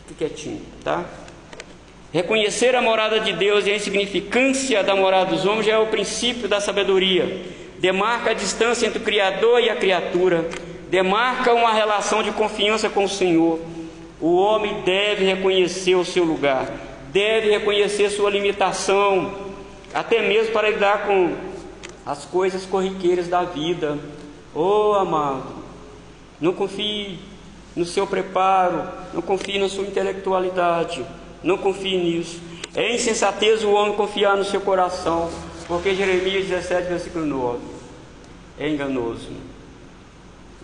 Fique 0.07 0.25
quietinho, 0.25 0.63
tá? 0.83 1.05
Reconhecer 2.17 2.75
a 2.75 2.81
morada 2.81 3.21
de 3.21 3.35
Deus 3.35 3.67
e 3.67 3.71
a 3.71 3.77
insignificância 3.77 4.83
da 4.83 4.97
morada 4.97 5.33
dos 5.33 5.45
homens 5.45 5.67
já 5.67 5.73
é 5.73 5.79
o 5.79 5.89
princípio 5.89 6.49
da 6.49 6.59
sabedoria. 6.63 7.45
Demarca 7.79 8.31
a 8.31 8.33
distância 8.33 8.87
entre 8.87 9.01
o 9.01 9.03
Criador 9.03 9.61
e 9.61 9.69
a 9.69 9.77
criatura. 9.77 10.49
Demarca 10.89 11.53
uma 11.53 11.75
relação 11.75 12.23
de 12.23 12.33
confiança 12.33 12.89
com 12.89 13.05
o 13.05 13.09
Senhor. 13.09 13.61
O 14.19 14.35
homem 14.35 14.81
deve 14.81 15.27
reconhecer 15.27 15.95
o 15.95 16.07
seu 16.07 16.25
lugar, 16.25 16.71
deve 17.13 17.51
reconhecer 17.51 18.09
sua 18.09 18.31
limitação, 18.31 19.35
até 19.93 20.27
mesmo 20.27 20.55
para 20.55 20.71
lidar 20.71 21.07
com 21.07 21.35
as 22.07 22.25
coisas 22.25 22.65
corriqueiras 22.65 23.29
da 23.29 23.43
vida. 23.43 23.99
Oh, 24.55 24.95
amado, 24.95 25.53
não 26.41 26.55
confie 26.55 27.19
no 27.77 27.85
seu 27.85 28.07
preparo, 28.07 28.89
não 29.13 29.21
confie 29.21 29.59
na 29.59 29.69
sua 29.69 29.85
intelectualidade. 29.85 31.05
Não 31.43 31.59
confie 31.59 31.97
nisso. 31.97 32.41
É 32.75 32.95
insensatez 32.95 33.65
o 33.65 33.71
homem 33.71 33.95
confiar 33.95 34.37
no 34.37 34.45
seu 34.45 34.61
coração, 34.61 35.31
porque 35.67 35.95
Jeremias 35.95 36.47
17, 36.47 36.89
versículo 36.89 37.25
9 37.25 37.59
é 38.59 38.69
enganoso. 38.69 39.29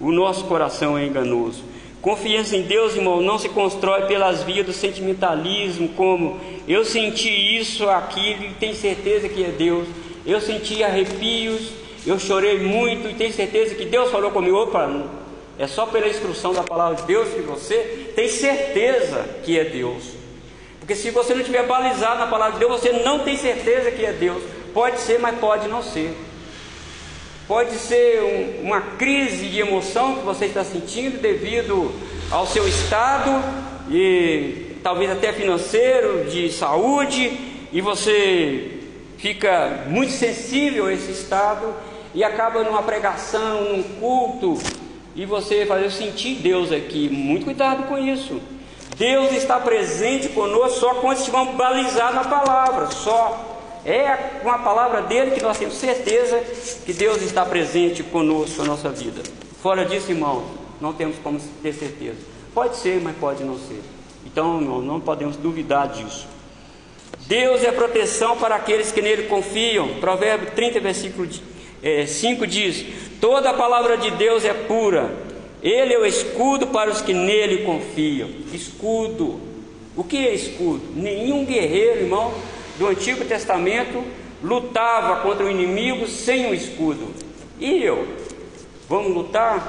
O 0.00 0.10
nosso 0.10 0.44
coração 0.44 0.96
é 0.98 1.06
enganoso. 1.06 1.62
Confiança 2.00 2.56
em 2.56 2.62
Deus, 2.62 2.96
irmão, 2.96 3.22
não 3.22 3.38
se 3.38 3.48
constrói 3.48 4.06
pelas 4.06 4.42
vias 4.42 4.66
do 4.66 4.72
sentimentalismo, 4.72 5.88
como 5.90 6.40
eu 6.66 6.84
senti 6.84 7.30
isso, 7.30 7.88
aquilo, 7.88 8.44
e 8.44 8.54
tenho 8.54 8.74
certeza 8.74 9.28
que 9.28 9.44
é 9.44 9.48
Deus. 9.48 9.86
Eu 10.26 10.40
senti 10.40 10.82
arrepios, 10.82 11.70
eu 12.04 12.18
chorei 12.18 12.58
muito 12.58 13.08
e 13.08 13.14
tenho 13.14 13.32
certeza 13.32 13.76
que 13.76 13.84
Deus 13.84 14.10
falou 14.10 14.32
comigo. 14.32 14.56
Opa, 14.56 14.90
é 15.58 15.66
só 15.68 15.86
pela 15.86 16.08
instrução 16.08 16.52
da 16.52 16.64
palavra 16.64 16.96
de 16.96 17.02
Deus 17.04 17.28
que 17.28 17.40
você 17.42 18.10
tem 18.16 18.28
certeza 18.28 19.24
que 19.44 19.56
é 19.56 19.64
Deus. 19.64 20.21
Porque 20.92 21.04
se 21.04 21.10
você 21.10 21.34
não 21.34 21.42
tiver 21.42 21.66
balizado 21.66 22.20
na 22.20 22.26
palavra 22.26 22.52
de 22.52 22.58
Deus, 22.58 22.78
você 22.78 22.92
não 22.92 23.20
tem 23.20 23.34
certeza 23.34 23.90
que 23.90 24.04
é 24.04 24.12
Deus. 24.12 24.42
Pode 24.74 25.00
ser, 25.00 25.18
mas 25.18 25.38
pode 25.38 25.66
não 25.66 25.82
ser. 25.82 26.14
Pode 27.48 27.72
ser 27.76 28.20
um, 28.22 28.66
uma 28.66 28.82
crise 28.98 29.48
de 29.48 29.58
emoção 29.58 30.16
que 30.16 30.22
você 30.22 30.44
está 30.44 30.62
sentindo 30.62 31.18
devido 31.18 31.90
ao 32.30 32.46
seu 32.46 32.68
estado 32.68 33.30
e 33.90 34.76
talvez 34.82 35.10
até 35.10 35.32
financeiro, 35.32 36.28
de 36.30 36.52
saúde, 36.52 37.40
e 37.72 37.80
você 37.80 38.80
fica 39.16 39.84
muito 39.88 40.12
sensível 40.12 40.86
a 40.86 40.92
esse 40.92 41.10
estado 41.10 41.74
e 42.14 42.22
acaba 42.22 42.62
numa 42.64 42.82
pregação, 42.82 43.64
num 43.64 43.82
culto, 43.82 44.58
e 45.16 45.24
você 45.24 45.64
fazer 45.64 45.90
sentir 45.90 46.34
Deus 46.34 46.70
aqui. 46.70 47.08
Muito 47.08 47.44
cuidado 47.46 47.84
com 47.84 47.96
isso. 47.96 48.42
Deus 49.02 49.32
está 49.32 49.58
presente 49.58 50.28
conosco 50.28 50.78
só 50.78 50.94
quando 50.94 51.18
estivermos 51.18 51.56
balizados 51.56 52.14
na 52.14 52.22
palavra, 52.22 52.86
só. 52.92 53.48
É 53.84 54.14
com 54.40 54.48
a 54.48 54.60
palavra 54.60 55.02
dele 55.02 55.32
que 55.32 55.42
nós 55.42 55.58
temos 55.58 55.74
certeza 55.74 56.38
que 56.86 56.92
Deus 56.92 57.20
está 57.20 57.44
presente 57.44 58.04
conosco 58.04 58.58
na 58.58 58.68
nossa 58.68 58.90
vida. 58.90 59.20
Fora 59.60 59.84
disso, 59.84 60.12
irmão, 60.12 60.44
não 60.80 60.92
temos 60.92 61.16
como 61.18 61.40
ter 61.60 61.72
certeza. 61.72 62.18
Pode 62.54 62.76
ser, 62.76 63.00
mas 63.00 63.16
pode 63.16 63.42
não 63.42 63.58
ser. 63.58 63.82
Então, 64.24 64.60
não, 64.60 64.80
não 64.80 65.00
podemos 65.00 65.36
duvidar 65.36 65.88
disso. 65.88 66.28
Deus 67.26 67.64
é 67.64 67.72
proteção 67.72 68.36
para 68.36 68.54
aqueles 68.54 68.92
que 68.92 69.02
nele 69.02 69.24
confiam. 69.24 69.98
Provérbio 69.98 70.52
30, 70.52 70.78
versículo 70.78 71.28
5 71.28 71.42
é, 71.82 72.46
diz: 72.46 72.86
Toda 73.20 73.50
a 73.50 73.54
palavra 73.54 73.96
de 73.96 74.12
Deus 74.12 74.44
é 74.44 74.54
pura, 74.54 75.10
ele 75.62 75.94
é 75.94 75.98
o 75.98 76.04
escudo 76.04 76.66
para 76.66 76.90
os 76.90 77.00
que 77.00 77.14
nele 77.14 77.64
confiam. 77.64 78.28
Escudo. 78.52 79.40
O 79.96 80.02
que 80.02 80.26
é 80.26 80.34
escudo? 80.34 80.82
Nenhum 80.96 81.44
guerreiro, 81.44 82.00
irmão, 82.00 82.34
do 82.78 82.88
Antigo 82.88 83.24
Testamento 83.24 84.02
lutava 84.42 85.20
contra 85.20 85.46
o 85.46 85.50
inimigo 85.50 86.08
sem 86.08 86.46
um 86.46 86.54
escudo. 86.54 87.14
E 87.60 87.82
eu? 87.82 88.08
Vamos 88.88 89.14
lutar? 89.14 89.68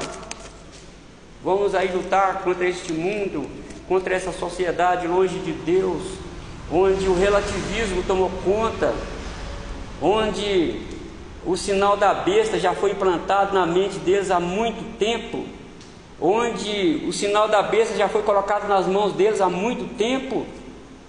Vamos 1.43 1.75
aí 1.75 1.91
lutar 1.93 2.41
contra 2.41 2.67
este 2.67 2.91
mundo, 2.91 3.47
contra 3.88 4.15
essa 4.15 4.32
sociedade 4.32 5.08
longe 5.08 5.38
de 5.39 5.51
Deus, 5.51 6.01
onde 6.71 7.08
o 7.08 7.13
relativismo 7.13 8.01
tomou 8.03 8.32
conta, 8.43 8.95
onde 10.01 10.82
o 11.45 11.56
sinal 11.56 11.97
da 11.97 12.13
besta 12.13 12.58
já 12.58 12.73
foi 12.73 12.91
implantado 12.91 13.53
na 13.53 13.65
mente 13.65 13.99
deles 13.99 14.32
há 14.32 14.39
muito 14.39 14.97
tempo 14.97 15.45
onde 16.19 17.04
o 17.08 17.13
sinal 17.13 17.47
da 17.47 17.62
besta 17.62 17.97
já 17.97 18.08
foi 18.08 18.21
colocado 18.23 18.67
nas 18.67 18.88
mãos 18.88 19.13
deles 19.13 19.41
há 19.41 19.49
muito 19.49 19.95
tempo. 19.95 20.45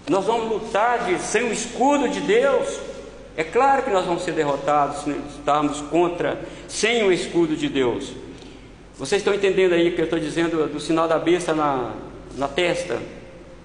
Nós 0.08 0.24
vamos 0.24 0.48
lutar 0.50 1.04
de, 1.04 1.18
sem 1.18 1.44
o 1.44 1.52
escudo 1.52 2.08
de 2.08 2.20
Deus. 2.20 2.78
É 3.36 3.42
claro 3.42 3.82
que 3.82 3.90
nós 3.90 4.04
vamos 4.04 4.22
ser 4.22 4.32
derrotados 4.32 5.02
se 5.02 5.10
estarmos 5.36 5.80
contra, 5.82 6.40
sem 6.68 7.02
o 7.04 7.12
escudo 7.12 7.56
de 7.56 7.68
Deus. 7.68 8.12
Vocês 8.96 9.20
estão 9.20 9.34
entendendo 9.34 9.72
aí 9.72 9.88
o 9.88 9.94
que 9.94 10.00
eu 10.00 10.04
estou 10.04 10.20
dizendo 10.20 10.68
do 10.68 10.78
sinal 10.78 11.08
da 11.08 11.18
besta 11.18 11.52
na, 11.52 11.92
na 12.36 12.46
testa? 12.46 13.00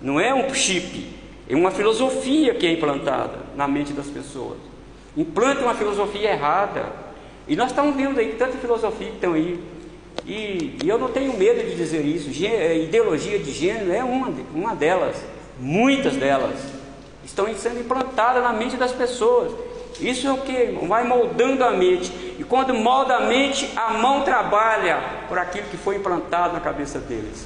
Não 0.02 0.20
é 0.20 0.34
um 0.34 0.54
chip, 0.54 1.08
é 1.48 1.56
uma 1.56 1.72
filosofia 1.72 2.56
que 2.56 2.66
é 2.66 2.72
implantada 2.72 3.38
na 3.56 3.68
mente 3.68 3.94
das 3.94 4.08
pessoas. 4.08 4.58
Implanta 5.16 5.62
uma 5.62 5.76
filosofia 5.76 6.32
errada. 6.32 6.86
E 7.48 7.56
nós 7.56 7.72
estamos 7.72 7.96
vendo 7.96 8.20
aí 8.20 8.36
tanta 8.40 8.58
filosofia 8.58 9.08
que 9.08 9.16
estão 9.16 9.34
aí 9.34 9.60
e, 10.26 10.78
e, 10.84 10.90
eu 10.90 10.98
não 10.98 11.10
tenho 11.10 11.38
medo 11.38 11.64
de 11.64 11.76
dizer 11.76 12.06
isso. 12.06 12.32
Gê, 12.32 12.48
é, 12.48 12.78
ideologia 12.78 13.40
de 13.40 13.52
gênero 13.52 13.92
é 13.92 14.04
uma, 14.04 14.32
uma 14.54 14.76
delas, 14.76 15.16
muitas 15.60 16.16
delas 16.16 16.60
estão 17.24 17.54
sendo 17.56 17.80
implantadas 17.80 18.44
na 18.44 18.54
mente 18.54 18.78
das 18.78 18.92
pessoas. 18.92 19.52
Isso 20.00 20.28
é 20.28 20.32
o 20.32 20.38
que 20.38 20.78
vai 20.88 21.04
moldando 21.04 21.64
a 21.64 21.72
mente. 21.72 22.12
E 22.40 22.44
quando 22.44 22.74
molda 22.74 23.16
a 23.16 23.22
mente, 23.22 23.70
a 23.76 23.94
mão 23.94 24.22
trabalha 24.24 25.02
por 25.28 25.38
aquilo 25.38 25.68
que 25.68 25.78
foi 25.78 25.98
implantado 25.98 26.54
na 26.54 26.60
cabeça 26.60 27.00
deles. 27.00 27.46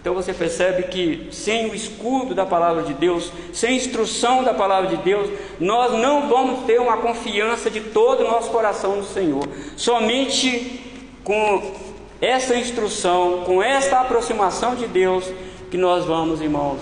Então 0.00 0.14
você 0.14 0.32
percebe 0.32 0.84
que 0.84 1.28
sem 1.32 1.68
o 1.68 1.74
escudo 1.74 2.34
da 2.34 2.46
palavra 2.46 2.82
de 2.82 2.94
Deus, 2.94 3.32
sem 3.52 3.76
instrução 3.76 4.42
da 4.42 4.54
palavra 4.54 4.88
de 4.88 4.96
Deus, 5.02 5.28
nós 5.60 5.92
não 5.92 6.28
vamos 6.28 6.64
ter 6.64 6.80
uma 6.80 6.96
confiança 6.98 7.70
de 7.70 7.80
todo 7.80 8.24
o 8.24 8.30
nosso 8.30 8.50
coração 8.50 8.96
no 8.96 9.04
Senhor. 9.04 9.46
Somente 9.76 10.80
com 11.24 11.87
essa 12.20 12.56
instrução, 12.56 13.42
com 13.44 13.62
esta 13.62 14.00
aproximação 14.00 14.74
de 14.74 14.86
Deus, 14.86 15.24
que 15.70 15.76
nós 15.76 16.04
vamos, 16.04 16.40
irmãos, 16.40 16.80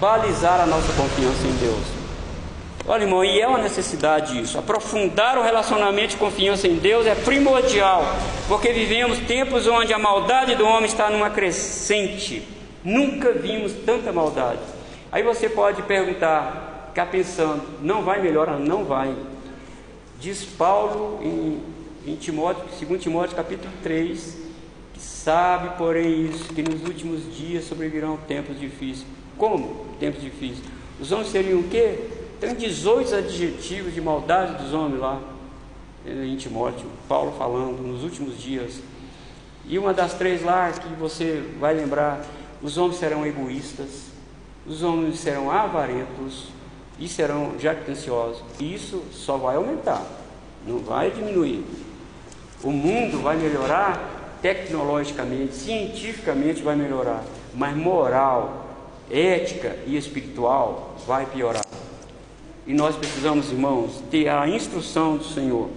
balizar 0.00 0.60
a 0.60 0.66
nossa 0.66 0.92
confiança 0.94 1.46
em 1.46 1.52
Deus. 1.58 2.02
Olha, 2.86 3.04
irmão, 3.04 3.24
e 3.24 3.40
é 3.40 3.46
uma 3.46 3.58
necessidade 3.58 4.40
isso. 4.40 4.58
Aprofundar 4.58 5.38
o 5.38 5.42
relacionamento 5.42 6.08
de 6.08 6.16
confiança 6.16 6.66
em 6.66 6.76
Deus 6.76 7.06
é 7.06 7.14
primordial, 7.14 8.02
porque 8.48 8.72
vivemos 8.72 9.18
tempos 9.20 9.68
onde 9.68 9.92
a 9.92 9.98
maldade 9.98 10.56
do 10.56 10.66
homem 10.66 10.86
está 10.86 11.08
numa 11.08 11.30
crescente. 11.30 12.42
Nunca 12.82 13.32
vimos 13.32 13.72
tanta 13.86 14.12
maldade. 14.12 14.58
Aí 15.12 15.22
você 15.22 15.48
pode 15.48 15.82
perguntar, 15.82 16.88
ficar 16.88 17.06
pensando, 17.06 17.62
não 17.80 18.02
vai 18.02 18.20
melhorar? 18.20 18.58
Não 18.58 18.84
vai. 18.84 19.14
Diz 20.18 20.44
Paulo 20.44 21.20
em, 21.22 21.62
em 22.04 22.16
Timóteo, 22.16 22.64
2 22.88 23.00
Timóteo 23.00 23.36
capítulo 23.36 23.72
3, 23.82 24.38
Sabe, 25.02 25.76
porém, 25.76 26.26
isso, 26.26 26.44
que 26.54 26.62
nos 26.62 26.82
últimos 26.84 27.22
dias 27.36 27.64
sobrevirão 27.64 28.16
tempos 28.28 28.58
difíceis. 28.58 29.04
Como 29.36 29.86
tempos 29.98 30.22
difíceis? 30.22 30.62
Os 31.00 31.10
homens 31.10 31.30
seriam 31.30 31.60
o 31.60 31.64
quê? 31.64 32.08
Tem 32.40 32.54
18 32.54 33.16
adjetivos 33.16 33.92
de 33.92 34.00
maldade 34.00 34.62
dos 34.62 34.72
homens 34.72 35.00
lá, 35.00 35.20
em 36.06 36.36
Timóteo, 36.36 36.86
Paulo 37.08 37.34
falando 37.36 37.82
nos 37.82 38.04
últimos 38.04 38.40
dias. 38.40 38.80
E 39.66 39.76
uma 39.78 39.92
das 39.92 40.14
três 40.14 40.42
lá 40.42 40.70
que 40.70 40.94
você 40.94 41.42
vai 41.58 41.74
lembrar: 41.74 42.24
os 42.62 42.78
homens 42.78 42.98
serão 42.98 43.26
egoístas, 43.26 44.06
os 44.64 44.82
homens 44.82 45.18
serão 45.18 45.50
avarentos 45.50 46.48
e 46.98 47.08
serão 47.08 47.58
jactanciosos. 47.58 48.42
Isso 48.60 49.02
só 49.12 49.36
vai 49.36 49.56
aumentar, 49.56 50.04
não 50.66 50.78
vai 50.78 51.10
diminuir. 51.10 51.64
O 52.62 52.70
mundo 52.70 53.20
vai 53.20 53.36
melhorar 53.36 54.11
tecnologicamente, 54.42 55.54
cientificamente 55.54 56.60
vai 56.60 56.74
melhorar, 56.74 57.24
mas 57.54 57.76
moral, 57.76 58.66
ética 59.10 59.76
e 59.86 59.96
espiritual 59.96 60.96
vai 61.06 61.24
piorar. 61.26 61.64
E 62.66 62.74
nós 62.74 62.96
precisamos, 62.96 63.50
irmãos, 63.50 64.02
ter 64.10 64.28
a 64.28 64.48
instrução 64.48 65.16
do 65.16 65.24
Senhor. 65.24 65.70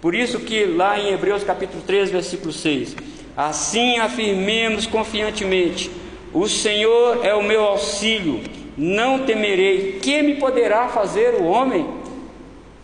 Por 0.00 0.14
isso 0.14 0.40
que 0.40 0.66
lá 0.66 0.98
em 0.98 1.12
Hebreus 1.12 1.44
capítulo 1.44 1.82
3, 1.86 2.10
versículo 2.10 2.52
6, 2.52 2.96
assim 3.36 3.98
afirmemos 3.98 4.86
confiantemente: 4.86 5.90
o 6.32 6.48
Senhor 6.48 7.24
é 7.24 7.34
o 7.34 7.42
meu 7.42 7.62
auxílio, 7.62 8.40
não 8.76 9.20
temerei. 9.20 10.00
Que 10.00 10.22
me 10.22 10.36
poderá 10.36 10.88
fazer 10.88 11.34
o 11.34 11.44
homem? 11.44 11.88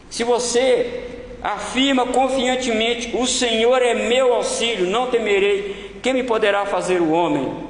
Se 0.09 0.23
você 0.23 1.08
afirma 1.43 2.07
confiantemente: 2.07 3.17
O 3.17 3.27
Senhor 3.27 3.81
é 3.83 3.95
meu 3.95 4.35
auxílio, 4.35 4.87
não 4.87 5.11
temerei. 5.11 5.99
Quem 6.03 6.15
me 6.15 6.23
poderá 6.23 6.67
fazer 6.67 7.01
o 7.01 7.11
homem? 7.11 7.69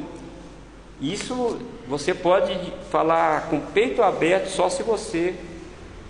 Isso 1.01 1.59
você 1.87 2.13
pode 2.13 2.55
falar 2.91 3.49
com 3.49 3.61
peito 3.61 4.03
aberto 4.03 4.49
só 4.49 4.69
se 4.69 4.83
você 4.83 5.35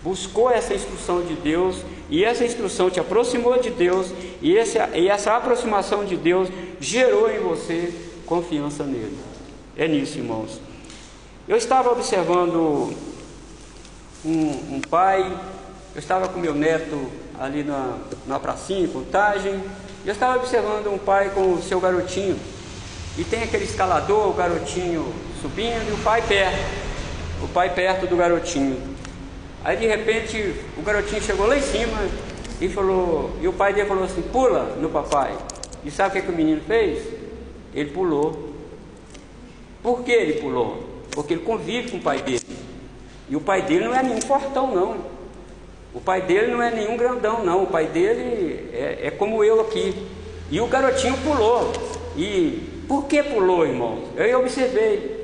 buscou 0.02 0.50
essa 0.50 0.74
instrução 0.74 1.22
de 1.22 1.34
Deus 1.34 1.84
e 2.08 2.24
essa 2.24 2.44
instrução 2.44 2.90
te 2.90 2.98
aproximou 2.98 3.58
de 3.60 3.70
Deus 3.70 4.12
e 4.40 4.56
essa, 4.56 4.90
e 4.94 5.08
essa 5.08 5.36
aproximação 5.36 6.04
de 6.04 6.16
Deus 6.16 6.48
gerou 6.80 7.30
em 7.30 7.38
você 7.38 7.92
confiança 8.26 8.84
nele. 8.84 9.16
É 9.76 9.86
nisso, 9.86 10.18
irmãos. 10.18 10.60
Eu 11.46 11.56
estava 11.56 11.90
observando 11.90 12.92
um, 14.24 14.76
um 14.76 14.80
pai, 14.88 15.20
eu 15.94 15.98
estava 15.98 16.28
com 16.28 16.40
meu 16.40 16.54
neto 16.54 17.08
ali 17.38 17.62
na, 17.62 17.98
na 18.26 18.38
pracinha, 18.38 18.84
em 18.84 18.88
contagem. 18.88 19.62
Eu 20.04 20.12
estava 20.12 20.38
observando 20.38 20.88
um 20.88 20.98
pai 20.98 21.30
com 21.30 21.54
o 21.54 21.62
seu 21.62 21.80
garotinho. 21.80 22.38
E 23.16 23.24
tem 23.24 23.42
aquele 23.42 23.64
escalador, 23.64 24.28
o 24.28 24.32
garotinho 24.32 25.12
subindo 25.40 25.90
e 25.90 25.92
o 25.92 25.98
pai 25.98 26.22
perto. 26.22 26.58
O 27.42 27.48
pai 27.48 27.72
perto 27.74 28.06
do 28.06 28.16
garotinho. 28.16 28.80
Aí 29.64 29.76
de 29.76 29.86
repente 29.86 30.54
o 30.76 30.82
garotinho 30.82 31.22
chegou 31.22 31.46
lá 31.46 31.56
em 31.56 31.62
cima 31.62 31.98
e 32.60 32.68
falou, 32.68 33.36
e 33.40 33.48
o 33.48 33.52
pai 33.52 33.72
dele 33.72 33.88
falou 33.88 34.04
assim, 34.04 34.22
pula 34.22 34.76
no 34.80 34.88
papai. 34.88 35.36
E 35.84 35.90
sabe 35.90 36.10
o 36.10 36.12
que, 36.20 36.26
que 36.26 36.32
o 36.32 36.36
menino 36.36 36.60
fez? 36.66 37.02
Ele 37.74 37.90
pulou. 37.90 38.54
Por 39.82 40.02
que 40.02 40.12
ele 40.12 40.40
pulou? 40.40 40.84
Porque 41.12 41.34
ele 41.34 41.42
convive 41.42 41.90
com 41.90 41.96
o 41.98 42.00
pai 42.00 42.22
dele. 42.22 42.42
E 43.28 43.36
o 43.36 43.40
pai 43.40 43.62
dele 43.62 43.84
não 43.84 43.94
é 43.94 44.02
nenhum 44.02 44.20
fortão 44.20 44.74
não. 44.74 45.17
O 45.94 46.00
pai 46.00 46.22
dele 46.22 46.52
não 46.52 46.62
é 46.62 46.70
nenhum 46.70 46.96
grandão, 46.96 47.44
não. 47.44 47.64
O 47.64 47.66
pai 47.66 47.86
dele 47.86 48.70
é, 48.72 49.06
é 49.06 49.10
como 49.10 49.42
eu 49.42 49.60
aqui. 49.60 49.94
E 50.50 50.60
o 50.60 50.66
garotinho 50.66 51.16
pulou. 51.18 51.72
E 52.16 52.84
por 52.86 53.06
que 53.06 53.22
pulou, 53.22 53.66
irmão? 53.66 54.04
Eu 54.16 54.40
observei. 54.40 55.18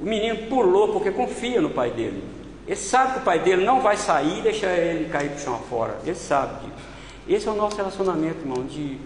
O 0.00 0.04
menino 0.04 0.48
pulou 0.48 0.92
porque 0.92 1.10
confia 1.10 1.60
no 1.60 1.70
pai 1.70 1.90
dele. 1.90 2.22
Ele 2.66 2.76
sabe 2.76 3.14
que 3.14 3.18
o 3.20 3.22
pai 3.22 3.38
dele 3.38 3.64
não 3.64 3.80
vai 3.80 3.96
sair 3.96 4.38
e 4.38 4.42
deixar 4.42 4.72
ele 4.76 5.08
cair 5.08 5.30
para 5.30 5.38
o 5.38 5.40
chão 5.40 5.58
fora. 5.68 5.98
Ele 6.04 6.14
sabe 6.14 6.64
disso. 6.64 6.84
Esse 7.28 7.48
é 7.48 7.50
o 7.50 7.54
nosso 7.54 7.76
relacionamento, 7.76 8.40
irmão, 8.40 8.64
de, 8.64 8.98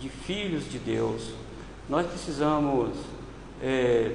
de 0.00 0.08
filhos 0.08 0.70
de 0.70 0.78
Deus. 0.78 1.30
Nós 1.88 2.06
precisamos 2.06 2.90
é, 3.62 4.12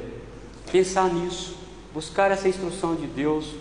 pensar 0.71 1.13
nisso, 1.13 1.57
buscar 1.93 2.31
essa 2.31 2.47
instrução 2.47 2.95
de 2.95 3.07
Deus 3.07 3.53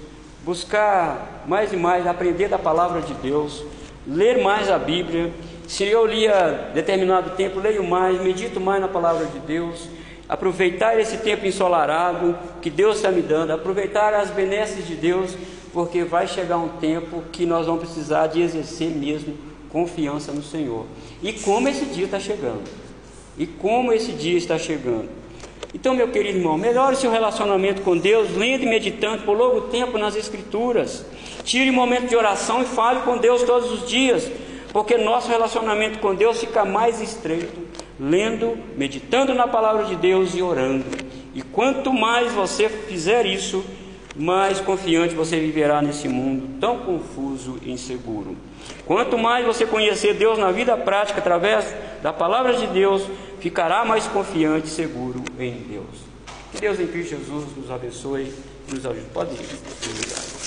buscar 0.47 1.43
mais 1.45 1.73
e 1.73 1.77
mais 1.77 2.07
aprender 2.07 2.49
da 2.49 2.59
palavra 2.59 3.03
de 3.03 3.13
Deus, 3.15 3.65
ler 4.07 4.43
mais 4.43 4.71
a 4.71 4.79
Bíblia 4.79 5.33
Se 5.67 5.83
eu 5.83 6.07
lia 6.07 6.71
determinado 6.73 7.31
tempo, 7.31 7.59
leio 7.59 7.83
mais, 7.83 8.23
medito 8.23 8.61
mais 8.61 8.81
na 8.81 8.87
palavra 8.87 9.27
de 9.27 9.41
Deus, 9.41 9.89
aproveitar 10.29 10.99
esse 10.99 11.17
tempo 11.19 11.45
ensolarado 11.45 12.39
que 12.63 12.71
Deus 12.71 12.99
está 12.99 13.11
me 13.11 13.21
dando, 13.21 13.51
aproveitar 13.51 14.15
as 14.15 14.31
benesses 14.31 14.87
de 14.87 14.95
Deus, 14.95 15.37
porque 15.73 16.05
vai 16.05 16.29
chegar 16.29 16.59
um 16.59 16.69
tempo 16.69 17.25
que 17.33 17.45
nós 17.45 17.67
vamos 17.67 17.83
precisar 17.83 18.29
de 18.29 18.41
exercer 18.41 18.91
mesmo 18.91 19.37
confiança 19.69 20.31
no 20.31 20.43
Senhor. 20.43 20.87
E 21.21 21.33
como 21.33 21.69
esse 21.69 21.85
dia 21.87 22.05
está 22.05 22.21
chegando. 22.21 22.63
E 23.37 23.45
como 23.45 23.93
esse 23.93 24.13
dia 24.13 24.39
está 24.39 24.57
chegando. 24.57 25.09
Então, 25.75 25.95
meu 25.95 26.09
querido 26.09 26.39
irmão, 26.39 26.57
melhore 26.57 26.97
seu 26.97 27.11
relacionamento 27.11 27.83
com 27.83 27.97
Deus, 27.97 28.37
lendo 28.37 28.63
e 28.63 28.67
meditando 28.67 29.23
por 29.25 29.37
longo 29.37 29.63
tempo 29.63 29.99
nas 29.99 30.17
Escrituras. 30.17 31.05
Tire 31.45 31.71
um 31.71 31.75
momento 31.75 32.09
de 32.09 32.17
oração 32.17 32.63
e 32.63 32.65
fale 32.65 33.01
com 33.01 33.19
Deus 33.19 33.43
todos 33.43 33.71
os 33.71 33.89
dias, 33.89 34.31
porque 34.73 34.97
nosso 34.97 35.29
relacionamento 35.29 35.99
com 35.99 36.15
Deus 36.15 36.41
fica 36.41 36.65
mais 36.65 37.01
estreito, 37.01 37.61
lendo, 37.99 38.57
meditando 38.77 39.35
na 39.35 39.47
palavra 39.47 39.85
de 39.85 39.97
Deus 39.97 40.35
e 40.35 40.43
orando. 40.43 40.85
E 41.35 41.43
quanto 41.43 41.93
mais 41.93 42.33
você 42.33 42.69
fizer 42.69 43.27
isso, 43.27 43.65
mais 44.15 44.61
confiante 44.61 45.15
você 45.15 45.39
viverá 45.39 45.83
nesse 45.83 46.09
mundo 46.09 46.59
tão 46.59 46.79
confuso 46.79 47.59
e 47.63 47.71
inseguro. 47.71 48.35
Quanto 48.87 49.19
mais 49.19 49.45
você 49.45 49.67
conhecer 49.67 50.15
Deus 50.15 50.39
na 50.39 50.53
vida 50.53 50.77
prática 50.77 51.19
através 51.19 51.75
da 52.03 52.13
palavra 52.13 52.55
de 52.55 52.69
Deus, 52.69 53.03
ficará 53.41 53.85
mais 53.85 54.07
confiante 54.07 54.69
e 54.69 54.71
seguro 54.71 55.25
em 55.41 55.55
Deus. 55.69 56.07
Que 56.53 56.61
Deus 56.61 56.79
em 56.79 56.87
Cristo 56.87 57.17
Jesus 57.17 57.45
nos 57.57 57.69
abençoe 57.69 58.33
e 58.69 58.75
nos 58.75 58.87
ajude. 58.87 59.07
Pode 59.13 59.35
ir. 59.35 60.47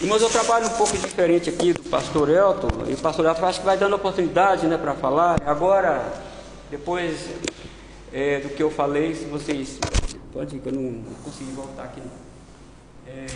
Irmãos, 0.00 0.22
eu 0.22 0.30
trabalho 0.30 0.66
um 0.66 0.76
pouco 0.76 0.96
diferente 0.96 1.50
aqui 1.50 1.72
do 1.72 1.82
pastor 1.82 2.30
Elton, 2.30 2.68
e 2.86 2.94
o 2.94 2.98
pastor 2.98 3.26
Elton 3.26 3.44
acho 3.44 3.58
que 3.58 3.66
vai 3.66 3.76
dando 3.76 3.96
oportunidade 3.96 4.68
né, 4.68 4.78
para 4.78 4.94
falar. 4.94 5.42
Agora, 5.44 6.04
depois 6.70 7.28
é, 8.12 8.38
do 8.38 8.50
que 8.50 8.62
eu 8.62 8.70
falei, 8.70 9.12
se 9.16 9.24
vocês. 9.24 9.76
Pode 10.32 10.54
ir, 10.54 10.60
que 10.60 10.68
eu 10.68 10.72
não 10.72 11.02
consegui 11.24 11.50
voltar 11.50 11.82
aqui. 11.82 12.00
É, 13.08 13.26